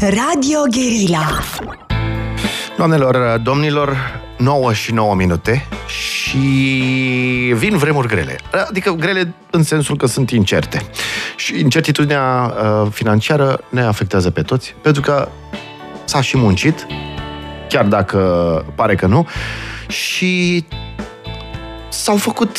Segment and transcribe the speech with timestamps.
[0.00, 1.40] Radio Guerilla
[2.76, 3.96] Doamnelor, domnilor,
[4.38, 6.38] 9 și 9 minute și
[7.56, 8.38] vin vremuri grele.
[8.68, 10.82] Adică grele în sensul că sunt incerte.
[11.36, 15.28] Și incertitudinea uh, financiară ne afectează pe toți, pentru că
[16.04, 16.86] s-a și muncit,
[17.68, 18.18] chiar dacă
[18.74, 19.28] pare că nu,
[19.88, 20.64] și
[21.88, 22.58] s-au făcut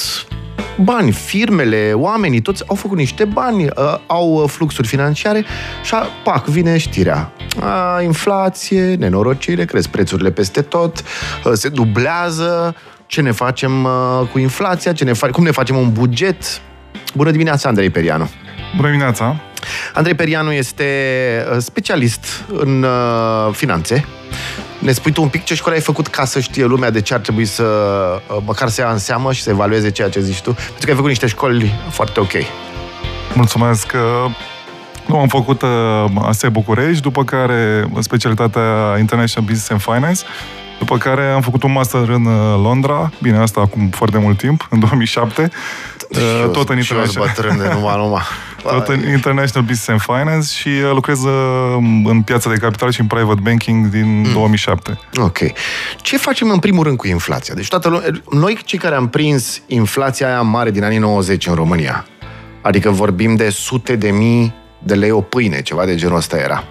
[0.78, 5.46] bani, firmele, oamenii, toți au făcut niște bani, uh, au fluxuri financiare
[5.84, 5.94] și,
[6.24, 7.32] pac, vine știrea.
[7.60, 11.04] A, inflație, nenorocire, cresc prețurile peste tot,
[11.44, 13.92] uh, se dublează, ce ne facem uh,
[14.32, 16.62] cu inflația, ce ne fa- cum ne facem un buget.
[17.16, 18.30] Bună dimineața, Andrei Perianu!
[18.76, 19.36] Bună dimineața!
[19.94, 20.86] Andrei Perianu este
[21.58, 22.86] specialist în
[23.52, 24.06] finanțe,
[24.82, 27.14] ne spui tu un pic ce școală ai făcut ca să știe lumea de ce
[27.14, 27.66] ar trebui să
[28.46, 30.54] măcar să ia în seamă și să evalueze ceea ce zici tu?
[30.54, 32.32] Pentru că ai făcut niște școli foarte ok.
[33.34, 33.94] Mulțumesc!
[35.06, 40.22] Nu, am făcut uh, ASE București, după care specialitatea International Business and Finance,
[40.80, 42.24] după care am făcut un master în
[42.62, 45.50] Londra, bine, asta acum foarte mult timp, în 2007,
[46.16, 47.28] uh, tot în International.
[47.28, 48.22] bătrân de numai, numai.
[48.64, 53.00] Tot în International Business and Finance și uh, lucrez uh, în piața de capital și
[53.00, 54.32] în private banking din mm.
[54.34, 55.00] 2007.
[55.16, 55.38] Ok.
[56.02, 57.54] Ce facem în primul rând cu inflația?
[57.54, 61.54] Deci toată lumea, noi cei care am prins inflația aia mare din anii 90 în
[61.54, 62.06] România,
[62.62, 64.54] adică vorbim de sute de mii
[64.84, 66.64] de lei o pâine, ceva de genul ăsta era.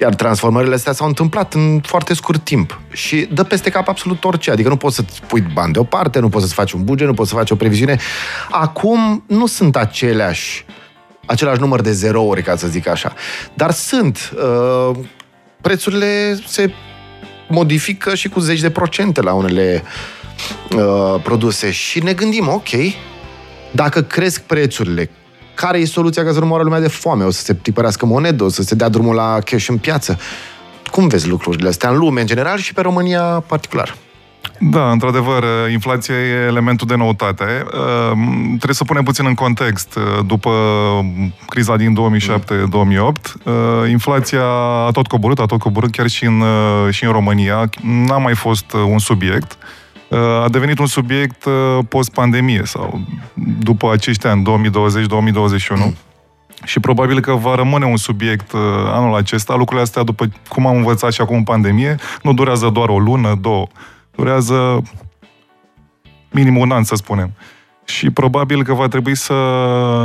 [0.00, 4.50] Iar transformările astea s-au întâmplat în foarte scurt timp și dă peste cap absolut orice.
[4.50, 7.30] Adică nu poți să-ți pui bani deoparte, nu poți să-ți faci un buget, nu poți
[7.30, 7.98] să faci o previziune.
[8.50, 10.64] Acum nu sunt aceleași
[11.26, 13.14] același număr de zerouri, ca să zic așa.
[13.54, 14.32] Dar sunt.
[14.36, 14.96] Uh,
[15.60, 16.72] prețurile se
[17.48, 19.82] modifică și cu zeci de procente la unele
[20.76, 22.68] uh, produse și ne gândim, ok,
[23.70, 25.10] dacă cresc prețurile,
[25.56, 27.24] care e soluția ca să nu moară lumea de foame?
[27.24, 30.18] O să se tipărească monedă, o să se dea drumul la cash în piață?
[30.90, 33.96] Cum vezi lucrurile astea în lume în general și pe România particular?
[34.58, 37.44] Da, într-adevăr, inflația e elementul de noutate.
[37.44, 39.98] Ehm, trebuie să punem puțin în context.
[40.26, 40.50] După
[41.46, 44.44] criza din 2007-2008, ehm, inflația
[44.86, 46.42] a tot coborât, a tot coborât chiar și în,
[46.90, 47.70] și în România.
[47.82, 49.58] N-a mai fost un subiect.
[50.08, 51.44] Ehm, a devenit un subiect
[51.88, 53.00] post-pandemie sau
[53.58, 55.76] după acești ani, 2020-2021.
[55.76, 55.94] Mm.
[56.64, 59.54] Și probabil că va rămâne un subiect uh, anul acesta.
[59.54, 63.34] Lucrurile astea, după cum am învățat și acum în pandemie, nu durează doar o lună,
[63.40, 63.66] două
[64.14, 64.82] durează
[66.30, 67.32] minim un an, să spunem.
[67.86, 69.34] Și probabil că va trebui să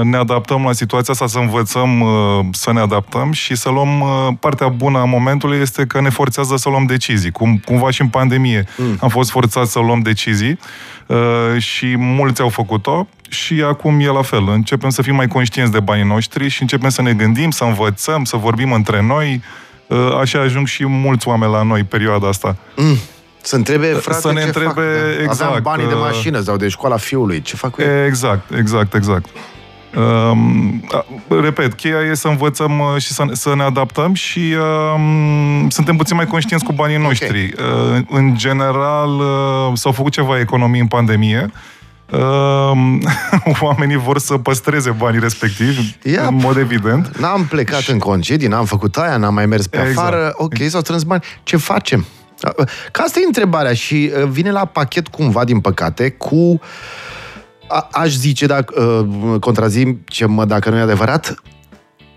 [0.04, 4.28] ne adaptăm la situația asta, să învățăm uh, să ne adaptăm și să luăm uh,
[4.40, 7.32] partea bună a momentului este că ne forțează să luăm decizii.
[7.32, 8.98] Cum, cumva și în pandemie mm.
[9.02, 10.60] am fost forțați să luăm decizii
[11.06, 11.18] uh,
[11.62, 14.50] și mulți au făcut-o și acum e la fel.
[14.50, 18.24] Începem să fim mai conștienți de banii noștri și începem să ne gândim, să învățăm,
[18.24, 19.42] să vorbim între noi.
[20.20, 22.56] Așa ajung și mulți oameni la noi perioada asta.
[22.76, 22.98] Mm.
[23.42, 25.22] Să întrebe, frate, să ne ce întrebe, fac, da?
[25.22, 25.42] exact.
[25.42, 27.42] Aveam banii de mașină sau de școala fiului.
[27.42, 28.06] Ce fac cu el?
[28.06, 29.26] Exact, exact, exact.
[29.96, 30.84] Um,
[31.42, 34.56] repet, cheia e să învățăm uh, și să, să ne adaptăm și
[34.96, 37.54] um, suntem puțin mai conștienți cu banii noștri.
[37.54, 37.98] Okay.
[37.98, 41.52] Uh, în general, uh, s-au făcut ceva economii în pandemie.
[42.12, 42.72] Uh,
[43.62, 46.28] oamenii vor să păstreze banii respectivi, yep.
[46.28, 47.18] în mod evident.
[47.18, 47.92] N-am plecat și...
[47.92, 49.98] în concedii, n-am făcut aia, n-am mai mers pe exact.
[49.98, 50.34] afară.
[50.36, 51.24] Ok, s-au strâns bani.
[51.44, 52.06] Ce facem?
[52.92, 56.60] Ca asta e întrebarea și uh, vine la pachet cumva, din păcate, cu
[57.68, 61.42] a, aș zice, dacă, uh, contrazim ce mă dacă nu e adevărat,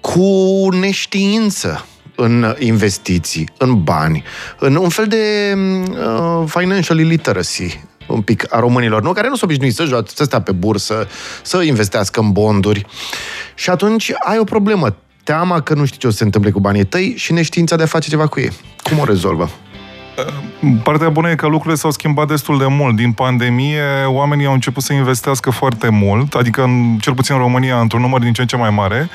[0.01, 1.87] cu neștiință
[2.17, 4.25] în investiții, în bani,
[4.59, 9.13] în un fel de uh, financial illiteracy un pic a românilor, nu?
[9.13, 11.09] care nu sunt obișnuiți să joace, să stea pe bursă,
[11.43, 12.87] să investească în bonduri.
[13.55, 14.97] Și atunci ai o problemă.
[15.23, 17.83] Teama că nu știi ce o să se întâmple cu banii tăi și neștiința de
[17.83, 18.53] a face ceva cu ei.
[18.83, 19.51] Cum o rezolvă?
[20.83, 22.97] Partea bună e că lucrurile s-au schimbat destul de mult.
[22.97, 27.81] Din pandemie, oamenii au început să investească foarte mult, adică, în, cel puțin în România,
[27.81, 29.09] într-un număr din ce în ce mai mare,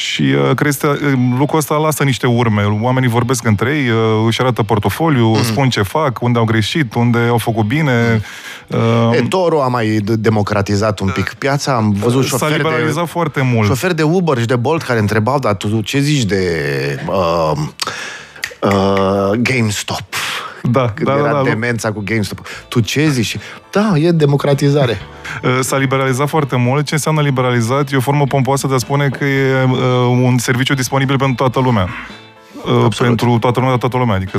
[0.00, 2.62] și uh, cred că uh, lucrul ăsta lasă niște urme.
[2.80, 5.42] Oamenii vorbesc între ei, uh, își arată portofoliu, mm.
[5.42, 8.22] spun ce fac, unde au greșit, unde au făcut bine.
[8.66, 8.78] Mm.
[9.10, 11.74] Uh, Toro a mai democratizat un pic piața.
[11.74, 13.66] Am văzut șoferi S-a liberalizat de, foarte mult.
[13.68, 16.44] Șoferi de Uber și de Bolt care întrebau, dar tu ce zici de
[17.06, 17.52] uh,
[18.60, 20.14] uh, GameStop?
[20.62, 22.46] Da, Când da, era da, da, demența cu GameStop.
[22.68, 23.36] Tu ce zici?
[23.70, 24.98] Da, e democratizare.
[25.42, 26.86] Uh, s-a liberalizat foarte mult.
[26.86, 27.92] Ce înseamnă liberalizat?
[27.92, 29.78] E o formă pompoasă de a spune că e uh,
[30.22, 31.88] un serviciu disponibil pentru toată lumea.
[32.64, 33.16] Uh, Absolut.
[33.16, 34.38] Pentru toată lumea, toată lumea, adică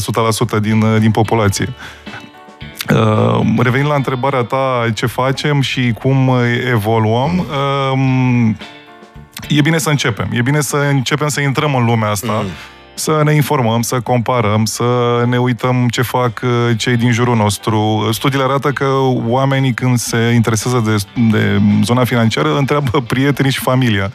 [0.57, 1.73] 100% din, uh, din populație.
[2.89, 6.31] Uh, revenind la întrebarea ta, ce facem și cum
[6.71, 7.45] evoluăm,
[7.93, 8.55] uh,
[9.49, 10.27] e bine să începem.
[10.31, 12.31] E bine să începem să intrăm în lumea asta.
[12.43, 12.49] Mm
[12.93, 14.83] să ne informăm, să comparăm, să
[15.27, 18.09] ne uităm ce fac uh, cei din jurul nostru.
[18.11, 18.85] Studiile arată că
[19.27, 20.95] oamenii când se interesează de,
[21.31, 24.11] de zona financiară întreabă prietenii și familia.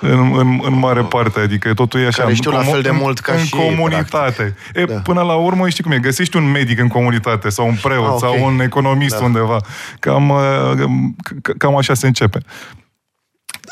[0.00, 2.22] În, în, în mare parte, adică totul e așa.
[2.22, 4.54] Care știu la fel de mult ca în și comunitate.
[4.74, 4.94] E, Da.
[4.94, 8.12] Până la urmă, știi cum e, găsești un medic în comunitate sau un preot Ah,
[8.12, 8.18] ok.
[8.18, 9.24] sau un economist Da.
[9.24, 9.56] undeva.
[10.00, 10.38] Cam, uh,
[10.78, 12.38] c- cam așa se începe.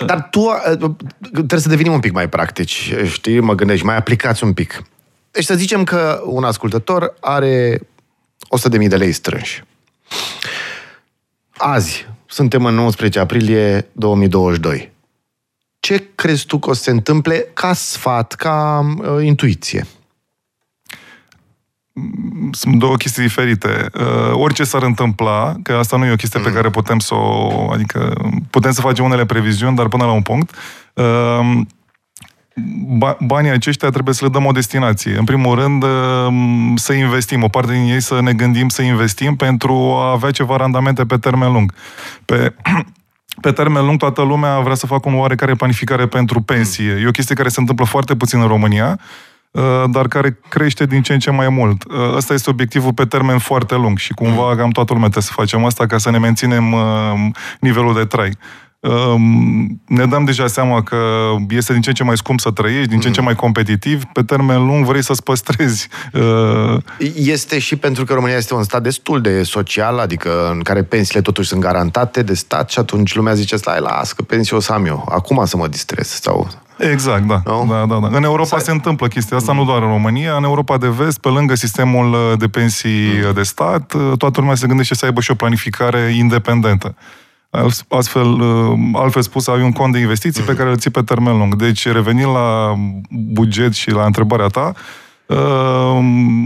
[0.06, 0.94] Dar tu uh,
[1.32, 3.40] trebuie să devenim un pic mai practici, știi?
[3.40, 4.82] Mă gândești, mai aplicați un pic.
[5.30, 7.80] Deci să zicem că un ascultător are
[8.80, 9.64] 100.000 de lei strânși.
[11.56, 14.92] Azi, suntem în 19 aprilie 2022.
[15.80, 19.86] Ce crezi tu că o să se întâmple ca sfat, ca uh, intuiție?
[22.50, 23.86] Sunt două chestii diferite.
[23.94, 27.70] Uh, orice s-ar întâmpla, că asta nu e o chestie pe care putem să o...
[27.72, 28.14] Adică
[28.50, 30.56] putem să facem unele previziuni, dar până la un punct.
[30.94, 31.60] Uh,
[32.86, 35.16] ba- banii aceștia trebuie să le dăm o destinație.
[35.16, 36.28] În primul rând, uh,
[36.74, 37.42] să investim.
[37.42, 41.16] O parte din ei să ne gândim să investim pentru a avea ceva randamente pe
[41.16, 41.74] termen lung.
[42.24, 42.54] Pe,
[43.42, 47.00] pe termen lung, toată lumea vrea să facă un oarecare planificare pentru pensie.
[47.02, 49.32] E o chestie care se întâmplă foarte puțin în România, uh,
[49.90, 51.84] dar care crește din ce în ce mai mult.
[51.84, 55.32] Uh, Ăsta este obiectivul pe termen foarte lung și cumva cam toată lumea trebuie să
[55.34, 56.80] facem asta ca să ne menținem uh,
[57.60, 58.38] nivelul de trai.
[58.80, 60.96] Um, Ne dăm deja seama că
[61.48, 64.02] este din ce în ce mai scump să trăiești, din ce în ce mai competitiv.
[64.12, 66.76] Pe termen lung vrei să-ți păstrezi uh,
[67.14, 71.20] Este și pentru că România este un stat destul de social, adică în care pensiile
[71.20, 74.72] totuși sunt garantate de stat și atunci lumea zice, stai, las, că pensie o să
[74.72, 76.08] am eu, acum să mă distrez.
[76.08, 76.63] Sau...
[76.78, 77.42] Exact, da.
[77.44, 77.66] Nu?
[77.68, 78.16] da, da, da.
[78.16, 80.34] În Europa se întâmplă chestia asta, nu doar în România.
[80.36, 83.32] În Europa de vest, pe lângă sistemul uh, de pensii Mm.
[83.32, 86.94] de stat, uh, toată lumea se gândește să aibă și o planificare independentă.
[87.88, 90.46] Astfel, uh, altfel spus, ai un cont de investiții Mm.
[90.46, 91.54] pe care îl ții pe termen lung.
[91.56, 92.74] Deci, revenind la
[93.08, 94.72] buget și la întrebarea ta,
[95.26, 95.98] uh,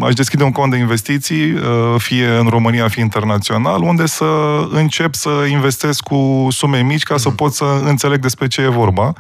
[0.03, 1.61] aș deschide un cont de investiții, uh,
[1.99, 4.25] fie în România, fie internațional, unde să
[4.71, 9.13] încep să investesc cu sume mici ca să pot să înțeleg despre ce e vorba.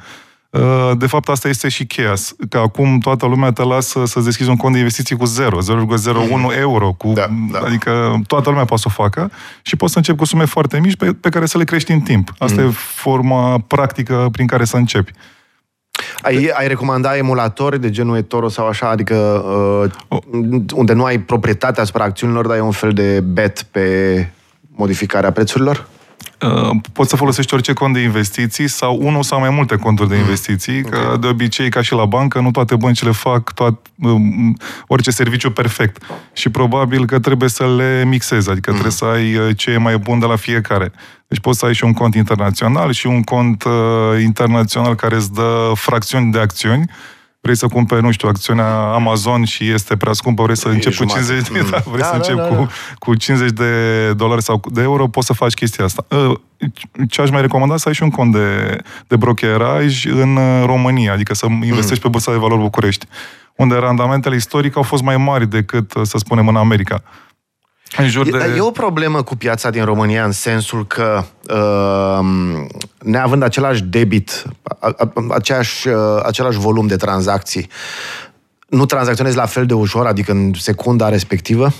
[0.50, 2.14] Uh, De fapt, asta este și cheia.
[2.48, 6.58] Că acum toată lumea te lasă să deschizi un cont de investiții cu 0, 0,01
[6.58, 6.92] euro.
[6.92, 7.58] Cu, Da, da.
[7.58, 9.30] Adică toată lumea poate să o facă
[9.62, 12.00] și poți să începi cu sume foarte mici pe, pe care să le crești în
[12.00, 12.32] timp.
[12.38, 15.12] Asta e forma practică prin care să începi.
[16.22, 19.14] Ai, ai recomanda emulatori de genul eToro sau așa, adică
[19.84, 24.28] uh, unde nu ai proprietatea asupra acțiunilor, dar e un fel de bet pe
[24.74, 25.88] modificarea prețurilor?
[26.40, 30.16] Uh, poți să folosești orice cont de investiții sau unul sau mai multe conturi de
[30.16, 34.56] investiții, că de obicei, ca și la bancă, nu toate băncile fac toat, um,
[34.86, 36.02] orice serviciu perfect.
[36.32, 39.98] Și probabil că trebuie să le mixezi, adică trebuie să ai uh, ce e mai
[39.98, 40.92] bun de la fiecare.
[41.28, 45.32] Deci poți să ai și un cont internațional și un cont uh, internațional care îți
[45.32, 46.84] dă fracțiuni de acțiuni.
[47.40, 50.96] Vrei să cumperi, nu știu, acțiunea Amazon și este prea scumpă, vrei să E începi
[50.96, 51.18] cu jumate.
[51.20, 51.70] 50 de, Mm.
[51.70, 52.68] da, vrei Da, să da, începi da, cu, da.
[52.98, 56.04] cu 50 de dolari sau de euro, poți să faci chestia asta.
[56.10, 56.32] Uh,
[57.08, 61.12] Ce aș mai recomanda să ai și un cont de, de brokeraj în uh, România,
[61.12, 63.06] adică să investești pe Bursa de Valori București,
[63.56, 67.02] unde randamentele istorice au fost mai mari decât, uh, să spunem, în America.
[67.96, 68.54] În jur E, de...
[68.56, 72.26] e o problemă cu piața din România în sensul că uh,
[72.98, 77.68] neavând același debit, a, a, aceeași, uh, același volum de tranzacții,
[78.68, 81.72] nu tranzacționezi la fel de ușor, adică în secunda respectivă?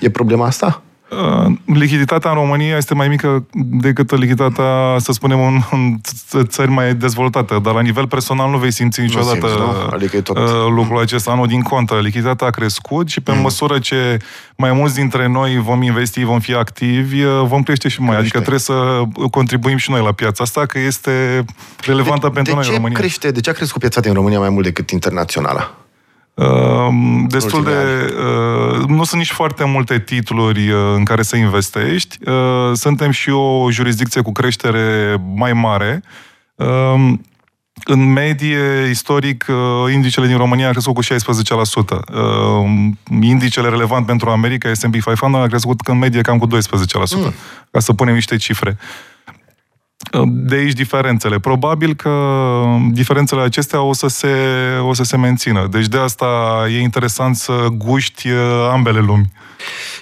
[0.00, 0.82] E problema asta?
[1.10, 6.70] Uh, lichiditatea în România este mai mică decât lichiditatea, să spunem, în, în ț- țări
[6.70, 9.88] mai dezvoltate, dar la nivel personal nu vei simți niciodată simți, nu?
[9.92, 11.34] Adică e tot- uh, lucrul acesta.
[11.34, 14.16] Nu, din contră, lichiditatea a crescut și pe măsură ce
[14.56, 18.16] mai mulți dintre noi vom investi, vom fi activi, uh, vom crește și mai.
[18.16, 18.36] Crește.
[18.36, 21.44] Adică trebuie să contribuim și noi la piața asta, că este
[21.86, 22.98] relevantă de, pentru de noi ce în România.
[22.98, 25.74] crește, de ce a crescut piața din România mai mult decât internaționala?
[26.40, 26.94] Uh,
[27.26, 27.70] destul de...
[27.70, 28.28] Ultimii
[28.80, 32.18] Uh, nu sunt nici foarte multe titluri uh, în care să investești.
[32.28, 36.02] Uh, suntem și o jurisdicție cu creștere mai mare.
[36.54, 37.12] Uh,
[37.84, 42.00] în medie, istoric, uh, indicele din România a crescut cu 16%.
[42.14, 42.70] Uh,
[43.20, 46.50] indicele relevant pentru America, S&P 500, a crescut în medie cam cu 12%,
[47.16, 47.34] mm.
[47.70, 48.78] ca să punem niște cifre.
[50.26, 51.38] De aici diferențele.
[51.38, 52.10] Probabil că
[52.92, 54.28] diferențele acestea o să se,
[54.82, 55.68] o să se mențină.
[55.70, 56.26] Deci de asta
[56.72, 58.38] e interesant să guști uh,
[58.72, 59.32] ambele lumi.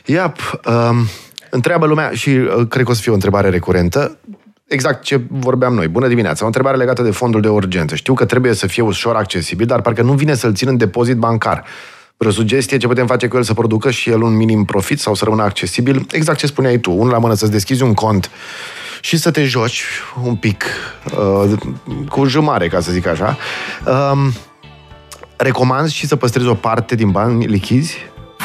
[0.04, 1.06] Iap, um,
[1.50, 4.18] întreabă lumea și uh, cred că o să fie o întrebare recurentă.
[4.66, 5.88] Exact ce vorbeam noi.
[5.88, 6.42] Bună dimineața.
[6.42, 7.94] O întrebare legată de fondul de urgență.
[7.94, 11.16] Știu că trebuie să fie ușor accesibil, dar parcă nu vine să-l țin în depozit
[11.16, 11.64] bancar.
[12.16, 15.14] Vreo sugestie ce putem face cu el să producă și el un minim profit sau
[15.14, 16.06] să rămână accesibil?
[16.10, 16.90] Exact ce spuneai tu.
[16.90, 18.30] Unul la mână să-ți deschizi un cont
[19.00, 19.84] și să te joci
[20.24, 20.64] un pic
[21.18, 21.52] uh,
[22.08, 23.36] cu jumare, ca să zic așa.
[23.86, 24.32] Um,
[25.36, 27.96] Recomand și să păstrezi o parte din bani lichizi?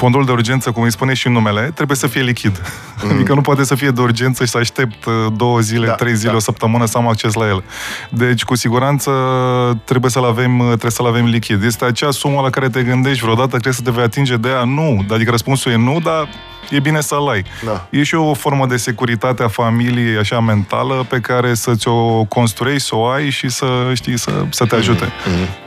[0.04, 2.62] Fondul de urgență, cum îi spune și în numele, trebuie să fie lichid.
[3.04, 3.10] Mm.
[3.14, 6.16] Adică nu poate să fie de urgență și să aștept uh, două zile, da, trei
[6.16, 6.36] zile, da.
[6.36, 7.64] o săptămână să am acces la el.
[8.10, 9.12] Deci, cu siguranță,
[9.84, 11.64] trebuie să-l avem, uh, trebuie să-l avem lichid.
[11.64, 14.64] Este acea sumă la care te gândești vreodată, crezi să te vei atinge de ea?
[14.64, 15.06] Nu.
[15.10, 16.28] Adică răspunsul e nu, dar
[16.70, 17.44] e bine să-l ai.
[17.66, 17.88] Da.
[17.90, 22.88] E și o formă de securitate a familiei, așa, mentală, pe care să ți-o construiești,
[22.88, 25.06] să o ai și să, știi, să, să te ajute.
[25.06, 25.63] Mm-hmm.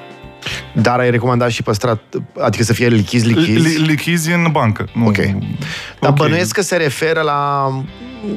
[0.72, 2.02] Dar ai recomandat și păstrat,
[2.40, 3.80] adică să fie lichizi, lichizi?
[3.80, 4.88] Lichizi în bancă.
[4.92, 5.06] Nu.
[5.06, 5.16] Ok.
[5.16, 5.34] Dar
[6.00, 6.12] okay.
[6.14, 7.68] bănuiesc că se referă la...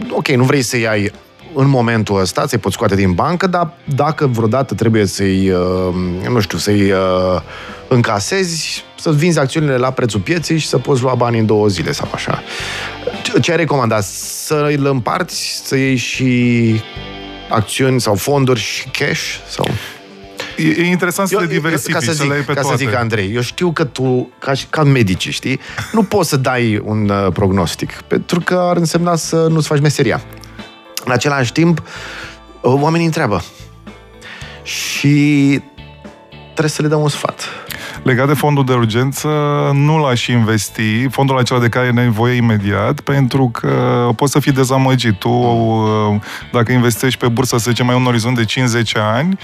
[0.09, 1.11] Ok, nu vrei să iai
[1.53, 5.93] în momentul ăsta, ți-ai poți scoate din bancă, dar dacă vreodată trebuie să-i, uh,
[6.29, 7.41] nu știu, să-i uh,
[7.87, 11.91] încasezi, să vinzi acțiunile la prețul pieței și să poți lua bani în două zile
[11.91, 12.43] sau așa.
[13.41, 14.03] Ce ai recomandat?
[14.03, 16.81] Să îl împarți, să iei și
[17.49, 19.35] acțiuni sau fonduri și cash?
[19.47, 19.67] Sau?
[20.59, 22.61] E, e interesant să eu, le diversifici, ca să, zic, să le ai pe ca
[22.61, 22.77] toate.
[22.77, 25.59] să zic, Andrei, eu știu că tu, ca, ca medici, știi,
[25.91, 30.21] nu poți să dai un uh, prognostic, pentru că ar însemna să nu-ți faci meseria.
[31.05, 31.83] În același timp,
[32.61, 33.43] uh, oamenii întreabă.
[34.63, 35.61] Și
[36.43, 37.47] trebuie să le dăm un sfat.
[38.03, 39.27] Legat de fondul de urgență,
[39.73, 44.51] nu l-aș investi, fondul acela de care ai nevoie imediat, pentru că poți să fii
[44.51, 45.19] dezamăgit.
[45.19, 49.37] Tu, uh, dacă investești pe bursă, să zicem, mai un orizont de 5-10 ani,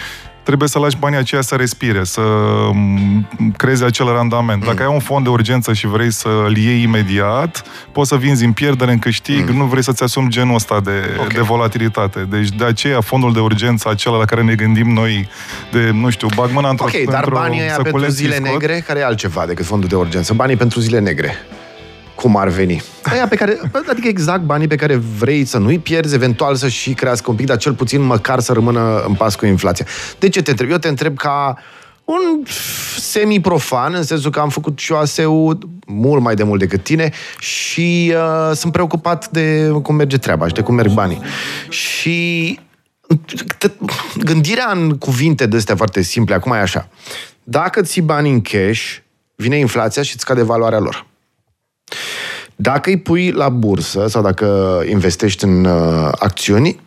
[0.45, 2.21] trebuie să lași banii aceia să respire, să
[2.73, 4.65] mm, creezi acel randament.
[4.65, 4.87] Dacă mm.
[4.87, 8.91] ai un fond de urgență și vrei să-l iei imediat, poți să vinzi în pierdere,
[8.91, 9.55] în câștig, mm.
[9.55, 11.27] nu vrei să-ți asumi genul ăsta de, okay.
[11.33, 12.27] de volatilitate.
[12.29, 15.29] Deci de aceea fondul de urgență, acela la care ne gândim noi,
[15.71, 16.85] de, nu știu, bag mâna într-o...
[16.85, 20.33] Ok, dar banii aia pentru zile negre, care e altceva decât fondul de urgență?
[20.33, 21.35] Banii pentru zile negre
[22.15, 22.81] cum ar veni.
[23.03, 26.93] Aia pe care, adică exact banii pe care vrei să nu-i pierzi, eventual să și
[26.93, 29.85] crească un pic, dar cel puțin măcar să rămână în pas cu inflația.
[30.19, 30.69] De ce te întreb?
[30.69, 31.57] Eu te întreb ca
[32.05, 32.43] un
[32.97, 38.13] semi-profan, în sensul că am făcut și ASEU mult mai de mult decât tine și
[38.15, 41.21] uh, sunt preocupat de cum merge treaba și de cum merg banii.
[41.69, 42.59] Și
[44.15, 46.89] gândirea în cuvinte de astea foarte simple, acum e așa.
[47.43, 48.95] Dacă ții bani în cash,
[49.35, 51.05] vine inflația și îți scade valoarea lor.
[52.55, 56.79] Dacă îi pui la bursă sau dacă investești în uh, acțiuni,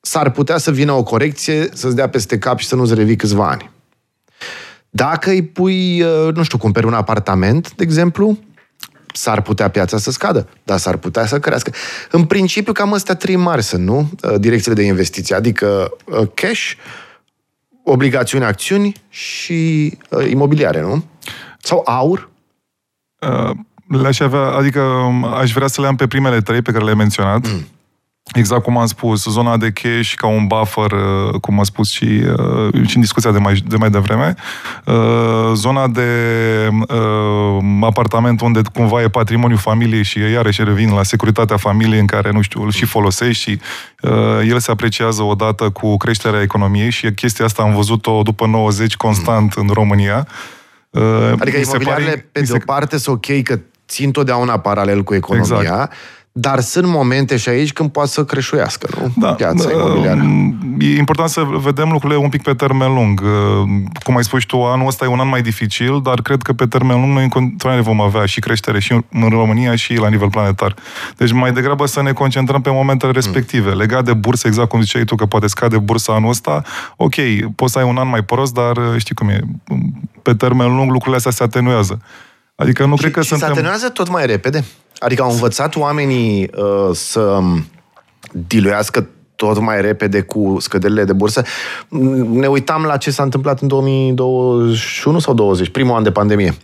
[0.00, 3.48] s-ar putea să vină o corecție, să-ți dea peste cap și să nu-ți revii câțiva
[3.48, 3.70] ani.
[4.90, 8.38] Dacă îi pui, uh, nu știu, cumperi un apartament, de exemplu,
[9.12, 11.72] s-ar putea piața să scadă, dar s-ar putea să crească.
[12.10, 14.10] În principiu, cam astea trei mari sunt, nu?
[14.22, 16.72] Uh, direcțiile de investiție, adică uh, cash,
[17.84, 21.04] obligațiuni, acțiuni și uh, imobiliare, nu?
[21.58, 22.30] Sau aur?
[23.20, 23.50] Uh,
[23.98, 26.96] le-aș avea, adică um, aș vrea să le am pe primele trei pe care le-ai
[26.96, 27.46] menționat.
[27.46, 27.66] Mm.
[28.34, 32.04] Exact cum am spus, zona de cash ca un buffer, uh, cum am spus și,
[32.04, 34.34] uh, și în discuția de mai, de mai devreme,
[34.84, 34.94] uh,
[35.54, 36.08] zona de
[37.80, 42.40] apartament unde cumva e patrimoniul familiei și iarăși revin la securitatea familiei în care, nu
[42.40, 43.60] știu, îl și folosești și
[44.48, 49.56] el se apreciază odată cu creșterea economiei și chestia asta am văzut-o după 90 constant
[49.56, 49.66] mm.
[49.66, 50.28] în România.
[51.38, 55.60] Adică imobiliarele, pare, pe de o parte, sunt ok că țin totdeauna paralel cu economia,
[55.60, 55.92] exact.
[56.32, 59.12] dar sunt momente și aici când poate să creșuiască, nu?
[59.16, 60.20] Da, Piața da, imobiliară.
[60.78, 63.20] E important să vedem lucrurile un pic pe termen lung.
[63.20, 63.68] Uh,
[64.02, 66.66] cum ai spus tu, anul ăsta e un an mai dificil, dar cred că pe
[66.66, 70.30] termen lung noi în continuare vom avea și creștere și în România și la nivel
[70.30, 70.74] planetar.
[71.16, 73.70] Deci mai degrabă să ne concentrăm pe momentele respective.
[73.70, 73.76] Mm.
[73.76, 76.62] Legat de bursă, exact cum ziceai tu că poate scade bursa anul ăsta,
[76.96, 77.14] ok,
[77.56, 79.40] poți să ai un an mai prost, dar uh, știi cum e,
[80.22, 82.00] pe termen lung lucrurile astea se atenuează.
[82.60, 83.46] Adică nu și, cred că și suntem...
[83.46, 84.64] se atenuează tot mai repede?
[84.98, 87.38] Adică au învățat oamenii uh, să
[88.32, 91.42] diluiască tot mai repede cu scăderile de bursă.
[92.30, 96.54] Ne uitam la ce s-a întâmplat în 2021 sau 20, primul an de pandemie.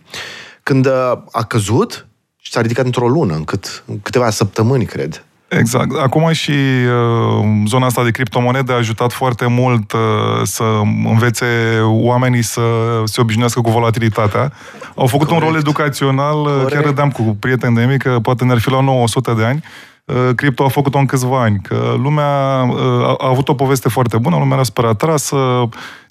[0.63, 5.25] Când uh, a căzut și s-a ridicat într-o lună, în, cât, în câteva săptămâni, cred.
[5.47, 5.97] Exact.
[5.97, 9.99] Acum și uh, zona asta de criptomonede a ajutat foarte mult uh,
[10.43, 10.63] să
[11.05, 11.45] învețe
[11.83, 12.61] oamenii să
[13.03, 14.51] se obișnuiască cu volatilitatea.
[14.95, 15.45] Au făcut Corect.
[15.45, 16.71] un rol educațional, uh, Corect.
[16.71, 19.63] chiar râdeam cu prieteni de mei că poate ne-ar fi la 900 de ani.
[20.07, 24.17] Uh, cripto a făcut-o în câțiva ani, că lumea uh, a avut o poveste foarte
[24.17, 25.35] bună, lumea era super atrasă,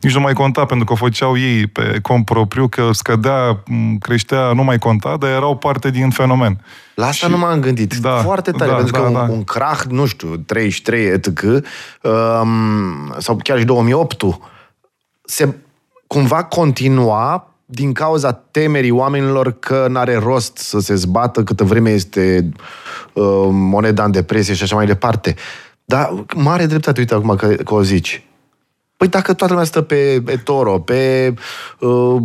[0.00, 3.62] nici nu mai conta pentru că o făceau ei pe cont propriu, că scădea,
[4.00, 6.64] creștea, nu mai conta, dar erau parte din fenomen.
[6.94, 7.32] La asta și...
[7.32, 7.94] nu m-am gândit.
[7.94, 9.20] Da, Foarte tare, da, pentru da, că da.
[9.20, 14.24] un, un crach, nu știu, 33 etc., um, sau chiar și 2008
[15.24, 15.54] se
[16.06, 22.48] cumva continua din cauza temerii oamenilor că n-are rost să se zbată câtă vreme este
[23.12, 25.34] uh, moneda în depresie și așa mai departe.
[25.84, 28.26] Dar mare dreptate, uite acum că, că o zici.
[28.96, 31.34] Păi dacă toată lumea stă pe eToro, pe
[31.78, 32.16] uh,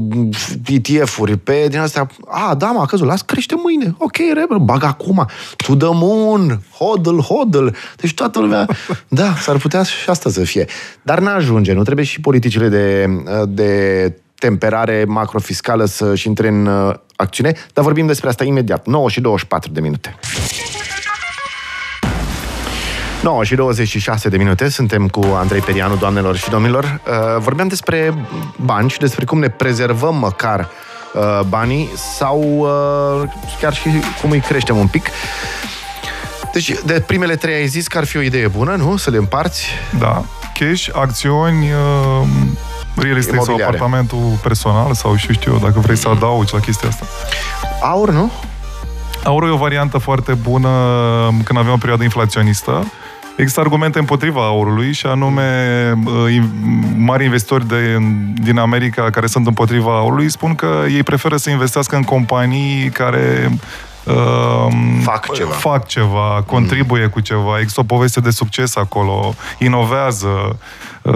[0.65, 4.83] ETF-uri, pe din astea, a, da, mă, a căzut, las, crește mâine, ok, rebel, bag
[4.83, 7.67] acum, to the moon, hodl, hodl.
[7.95, 8.67] Deci toată lumea,
[9.07, 10.65] da, s-ar putea și asta să fie.
[11.01, 13.05] Dar n-ajunge, nu trebuie și politicile de,
[13.47, 19.21] de temperare macrofiscală să-și intre în uh, acțiune, dar vorbim despre asta imediat, 9 și
[19.21, 20.15] 24 de minute.
[23.21, 26.83] 9 și 26 de minute, suntem cu Andrei Perianu, doamnelor și domnilor.
[26.83, 28.13] Uh, vorbeam despre
[28.55, 30.69] bani și despre cum ne prezervăm măcar
[31.13, 33.29] uh, banii sau uh,
[33.59, 33.89] chiar și
[34.21, 35.09] cum îi creștem un pic.
[36.53, 38.97] Deci, de primele trei ai zis că ar fi o idee bună, nu?
[38.97, 39.67] Să le împarți?
[39.99, 40.25] Da.
[40.59, 42.27] Cash, acțiuni, uh,
[42.95, 43.75] real estate sau Imobiliare.
[43.75, 47.05] apartamentul personal sau și știu eu, dacă vrei să adaugi la chestia asta.
[47.81, 48.31] Aur, nu?
[49.23, 50.69] Aurul e o variantă foarte bună
[51.43, 52.91] când avem o perioadă inflaționistă.
[53.37, 55.43] Există argumente împotriva aurului și anume
[56.05, 56.49] uh, in-
[56.97, 57.97] mari investitori de,
[58.33, 63.49] din America care sunt împotriva aurului spun că ei preferă să investească în companii care
[63.51, 63.59] uh,
[65.03, 65.51] Fac ceva.
[65.51, 70.57] fac ceva, contribuie cu ceva, există o poveste de succes acolo, inovează,
[71.01, 71.13] uh,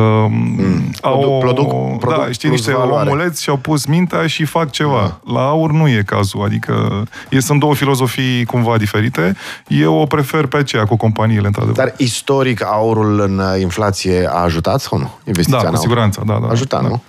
[1.02, 3.10] Produc- produc- produc da, știi, plus niște valoare.
[3.10, 5.20] omuleți și-au pus mintea și fac ceva.
[5.34, 9.36] La aur nu e cazul, adică e, sunt două filozofii cumva diferite.
[9.68, 11.76] Eu o prefer pe aceea cu companiile, într-adevăr.
[11.76, 15.12] Dar istoric aurul în uh, inflație a ajutat sau nu?
[15.26, 15.88] Investiția da, în cu aur.
[15.88, 16.48] siguranță, da, da.
[16.48, 16.88] Ajuta, da.
[16.88, 17.02] nu?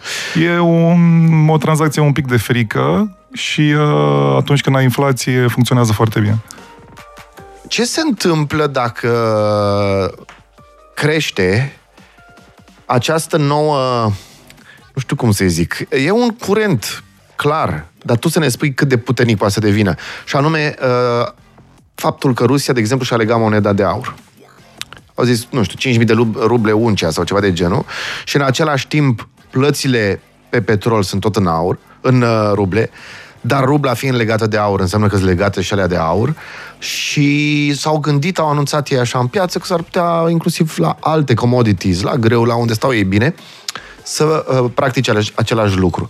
[0.42, 5.92] E un, o tranzacție un pic de frică și uh, atunci când ai inflație funcționează
[5.92, 6.38] foarte bine.
[7.68, 9.10] Ce se întâmplă dacă
[10.94, 11.78] crește
[12.86, 14.04] această nouă,
[14.94, 17.04] nu știu cum să zic, e un curent
[17.36, 19.94] clar, dar tu să ne spui cât de puternic poate să devină.
[20.24, 21.32] Și anume, uh,
[21.94, 24.14] faptul că Rusia, de exemplu, și-a legat moneda de aur.
[25.14, 27.84] Au zis, nu știu, 5.000 de rub- ruble uncea sau ceva de genul
[28.24, 32.90] și în același timp plățile pe petrol sunt tot în aur, în uh, ruble,
[33.40, 36.34] dar rubla fiind legată de aur înseamnă că sunt legate și alea de aur
[36.78, 41.34] și s-au gândit, au anunțat ei așa în piață că s-ar putea inclusiv la alte
[41.34, 43.34] commodities, la greu, la unde stau ei bine,
[44.02, 46.06] să uh, practice ale- același lucru.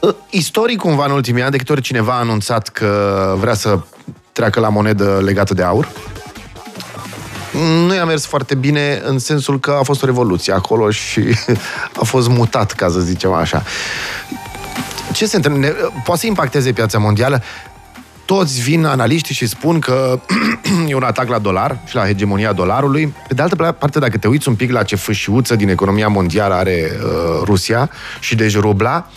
[0.00, 3.78] Uh, Istoric, cumva, în ultimii ani, de câte ori cineva a anunțat că vrea să
[4.32, 5.88] treacă la monedă legată de aur,
[7.86, 11.20] nu i-a mers foarte bine în sensul că a fost o revoluție acolo și
[12.00, 13.62] a fost mutat, ca să zicem așa.
[15.12, 15.60] Ce se întâmplă?
[15.60, 17.42] Ne- Poate să impacteze piața mondială?
[18.24, 20.20] Toți vin analiștii și spun că
[20.88, 23.14] e un atac la dolar și la hegemonia dolarului.
[23.28, 26.54] Pe de altă parte, dacă te uiți un pic la ce fâșiuță din economia mondială
[26.54, 27.90] are uh, Rusia
[28.20, 29.10] și deci rubla,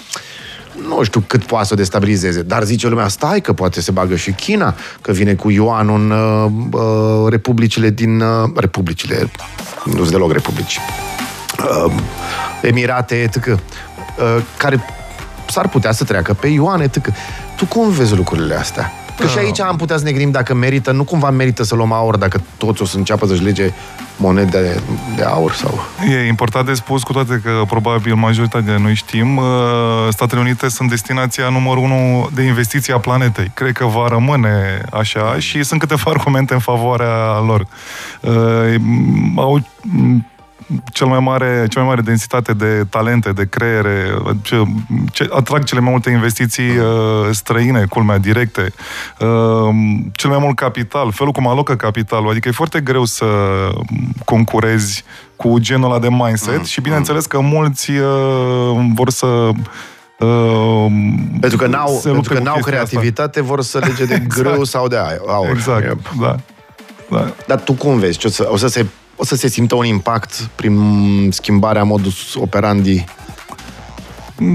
[0.88, 4.16] nu știu cât poate să o destabilizeze, dar zice lumea, stai că poate se bagă
[4.16, 8.20] și China, că vine cu yuan în uh, uh, republicile din...
[8.20, 9.32] Uh, republicile,
[9.86, 10.80] nu sunt deloc republici.
[11.86, 11.94] Uh,
[12.62, 13.46] Emirate, etc.
[13.46, 13.58] Uh,
[14.58, 14.86] care
[15.50, 17.08] s-ar putea să treacă pe yuan, etc.
[17.56, 18.92] Tu cum vezi lucrurile astea?
[19.18, 21.92] Că și aici am putea să ne gândim dacă merită, nu cumva merită să luăm
[21.92, 23.72] aur dacă toți o să înceapă să-și lege
[24.18, 24.82] monede de,
[25.16, 25.80] de aur sau...
[26.10, 29.44] E important de spus, cu toate că probabil majoritatea de noi știm, uh,
[30.10, 33.52] Statele Unite sunt destinația numărul unu de investiții a planetei.
[33.54, 37.68] Cred că va rămâne așa și sunt câteva argumente în favoarea lor.
[38.22, 38.76] Uh,
[39.36, 39.62] Au
[40.94, 44.64] cel mai mare, cea mai mare densitate de talente, de creiere, ce,
[45.12, 46.86] ce atrag cele mai multe investiții uh,
[47.32, 48.74] străine, culmea, directe,
[49.20, 49.76] uh,
[50.12, 53.26] cel mai mult capital, felul cum alocă capitalul, adică e foarte greu să
[54.26, 55.04] concurezi
[55.36, 60.86] cu genul ăla de mindset mm, și bineînțeles că mulți uh, vor să uh,
[61.40, 64.14] Pentru că n-au, se pentru lupte că cu n-au chestia creativitate, vor să lege de
[64.24, 64.50] Exact.
[64.50, 65.50] grâu sau de aur.
[65.50, 66.36] Exact, E- da.
[67.10, 67.34] da.
[67.48, 68.18] Dar tu cum vezi?
[68.18, 68.86] Ce o, să, o, să se,
[69.18, 73.06] o să se simtă un impact prin schimbarea modus operandi?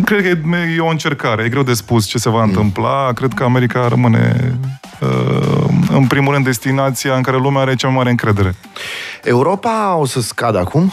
[0.05, 1.45] Cred că e, e o încercare.
[1.45, 3.13] E greu de spus ce se va întâmpla.
[3.13, 4.55] Cred că America rămâne,
[5.01, 8.55] uh, în primul rând, destinația în care lumea are cea mai mare încredere.
[9.23, 10.93] Europa o să scadă acum?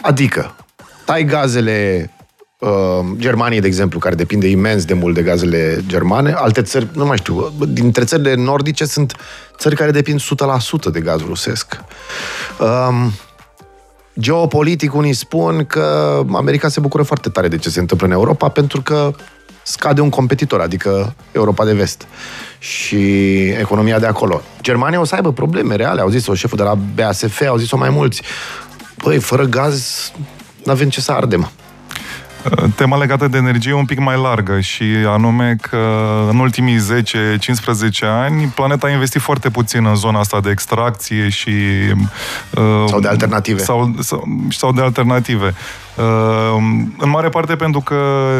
[0.00, 0.54] Adică,
[1.04, 2.17] tai gazele uh,
[3.16, 7.16] Germaniei, de exemplu, care depinde imens de mult de gazele germane, alte țări, nu mai
[7.16, 9.16] știu, dintre țările nordice sunt
[9.58, 10.24] țări care depind 100%
[10.92, 11.80] de gaz rusesc.
[12.58, 13.12] Um,
[14.20, 18.48] geopolitic, unii spun că America se bucură foarte tare de ce se întâmplă în Europa,
[18.48, 19.10] pentru că
[19.62, 22.06] scade un competitor, adică Europa de vest
[22.58, 22.96] și
[23.48, 24.42] economia de acolo.
[24.62, 27.90] Germania o să aibă probleme reale, au zis-o șeful de la BASF, au zis-o mai
[27.90, 28.22] mulți.
[28.96, 30.10] Păi, fără gaz,
[30.64, 31.50] nu avem ce să ardem.
[32.76, 35.76] Tema legată de energie e un pic mai largă și anume că
[36.30, 36.78] în ultimii 10-15
[38.00, 41.52] ani planeta a investit foarte puțin în zona asta de extracție și...
[42.88, 43.62] Sau de alternative.
[43.62, 45.54] Sau, sau, sau de alternative.
[45.98, 47.96] Ehm, în mare parte pentru că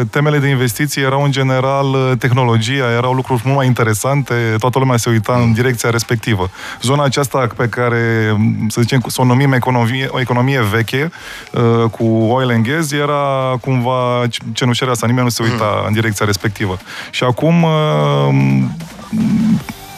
[0.09, 5.09] temele de investiții erau în general tehnologia, erau lucruri mult mai interesante, toată lumea se
[5.09, 6.49] uita în direcția respectivă.
[6.81, 8.35] Zona aceasta pe care,
[8.67, 11.11] să zicem, să o numim economie, o economie veche,
[11.51, 15.85] eh, cu oil and gas, era cumva cenușerea asta, nimeni nu se uita mm.
[15.87, 16.77] în direcția respectivă.
[17.11, 18.75] Și acum ehm,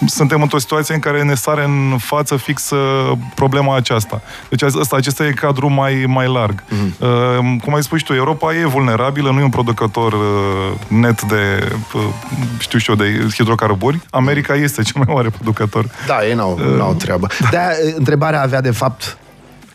[0.06, 2.72] suntem într-o situație în care ne sare în față fix
[3.36, 4.22] problema aceasta.
[4.50, 6.64] Deci asta, acesta e cadrul mai, mai larg.
[6.68, 7.58] Mm.
[7.58, 10.20] cum ai spus și tu, Europa e vulnerabilă, nu e un producător uh,
[10.88, 12.02] net de, uh,
[12.60, 14.00] știu și eu, de hidrocarburi.
[14.10, 15.86] America este cel mai mare producător.
[16.08, 17.28] Da, ei n-au, uh, n-au treabă.
[17.40, 17.50] Da.
[17.50, 19.18] de întrebarea avea, de fapt,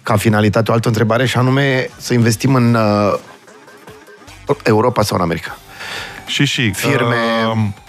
[0.03, 3.19] ca finalitate o altă întrebare și anume să investim în uh,
[4.63, 5.59] Europa sau în America.
[6.27, 6.71] Și și.
[6.71, 7.17] Firme...
[7.51, 7.85] Uh,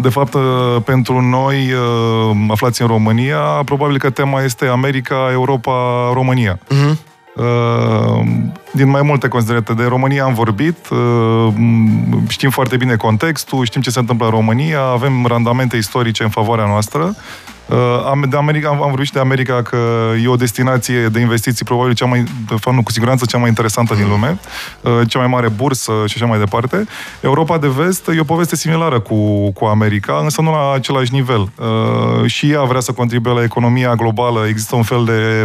[0.00, 0.42] de fapt, uh,
[0.84, 6.58] pentru noi, uh, aflați în România, probabil că tema este America, Europa, România.
[6.58, 6.96] Uh-huh.
[8.76, 9.74] Din mai multe considerate.
[9.74, 11.52] De România am vorbit, uh,
[12.28, 16.66] știm foarte bine contextul, știm ce se întâmplă în România, avem randamente istorice în favoarea
[16.66, 17.16] noastră.
[17.66, 19.76] Uh, de America, am, am vorbit și de America că
[20.22, 23.48] e o destinație de investiții probabil cea mai, de fapt, nu, cu siguranță cea mai
[23.48, 24.38] interesantă din lume,
[24.80, 26.86] uh, cea mai mare bursă și așa mai departe.
[27.20, 31.40] Europa de vest e o poveste similară cu, cu America, însă nu la același nivel.
[31.40, 35.42] Uh, și ea vrea să contribuie la economia globală, există un fel de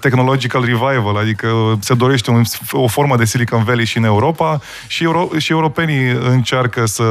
[0.00, 1.48] technological revival, adică
[1.80, 2.42] se dorește un,
[2.72, 7.04] o formă de Silicon Valley și în Europa și, euro, și europenii încearcă să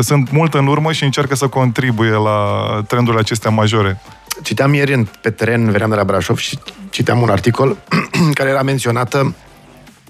[0.00, 2.38] sunt mult în urmă și încearcă să contribuie la
[2.86, 4.00] trendurile acestea majore.
[4.42, 6.58] Citeam ieri în, pe teren, veneam de la Brașov și
[6.90, 7.76] citeam un articol
[8.38, 9.34] care era menționată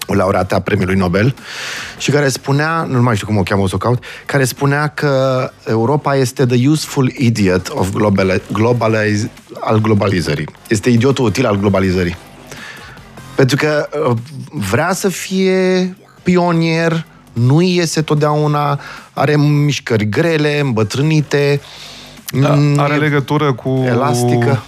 [0.07, 1.35] o laureată a premiului Nobel
[1.99, 4.87] și care spunea, nu mai știu cum o cheamă, o să o caut, care spunea
[4.87, 9.29] că Europa este the useful idiot of global, globaliz,
[9.61, 10.49] al globalizării.
[10.69, 12.17] Este idiotul util al globalizării.
[13.37, 14.17] Pentru că uh,
[14.51, 18.81] vrea să fie pionier, nu iese totdeauna,
[19.13, 21.61] are mișcări grele, îmbătrânite.
[22.41, 24.63] Da, mm, are legătură cu elastică.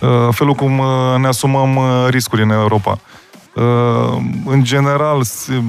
[0.00, 0.86] Uh, felul cum uh,
[1.18, 2.98] ne asumăm uh, riscuri în Europa.
[4.44, 5.22] În general,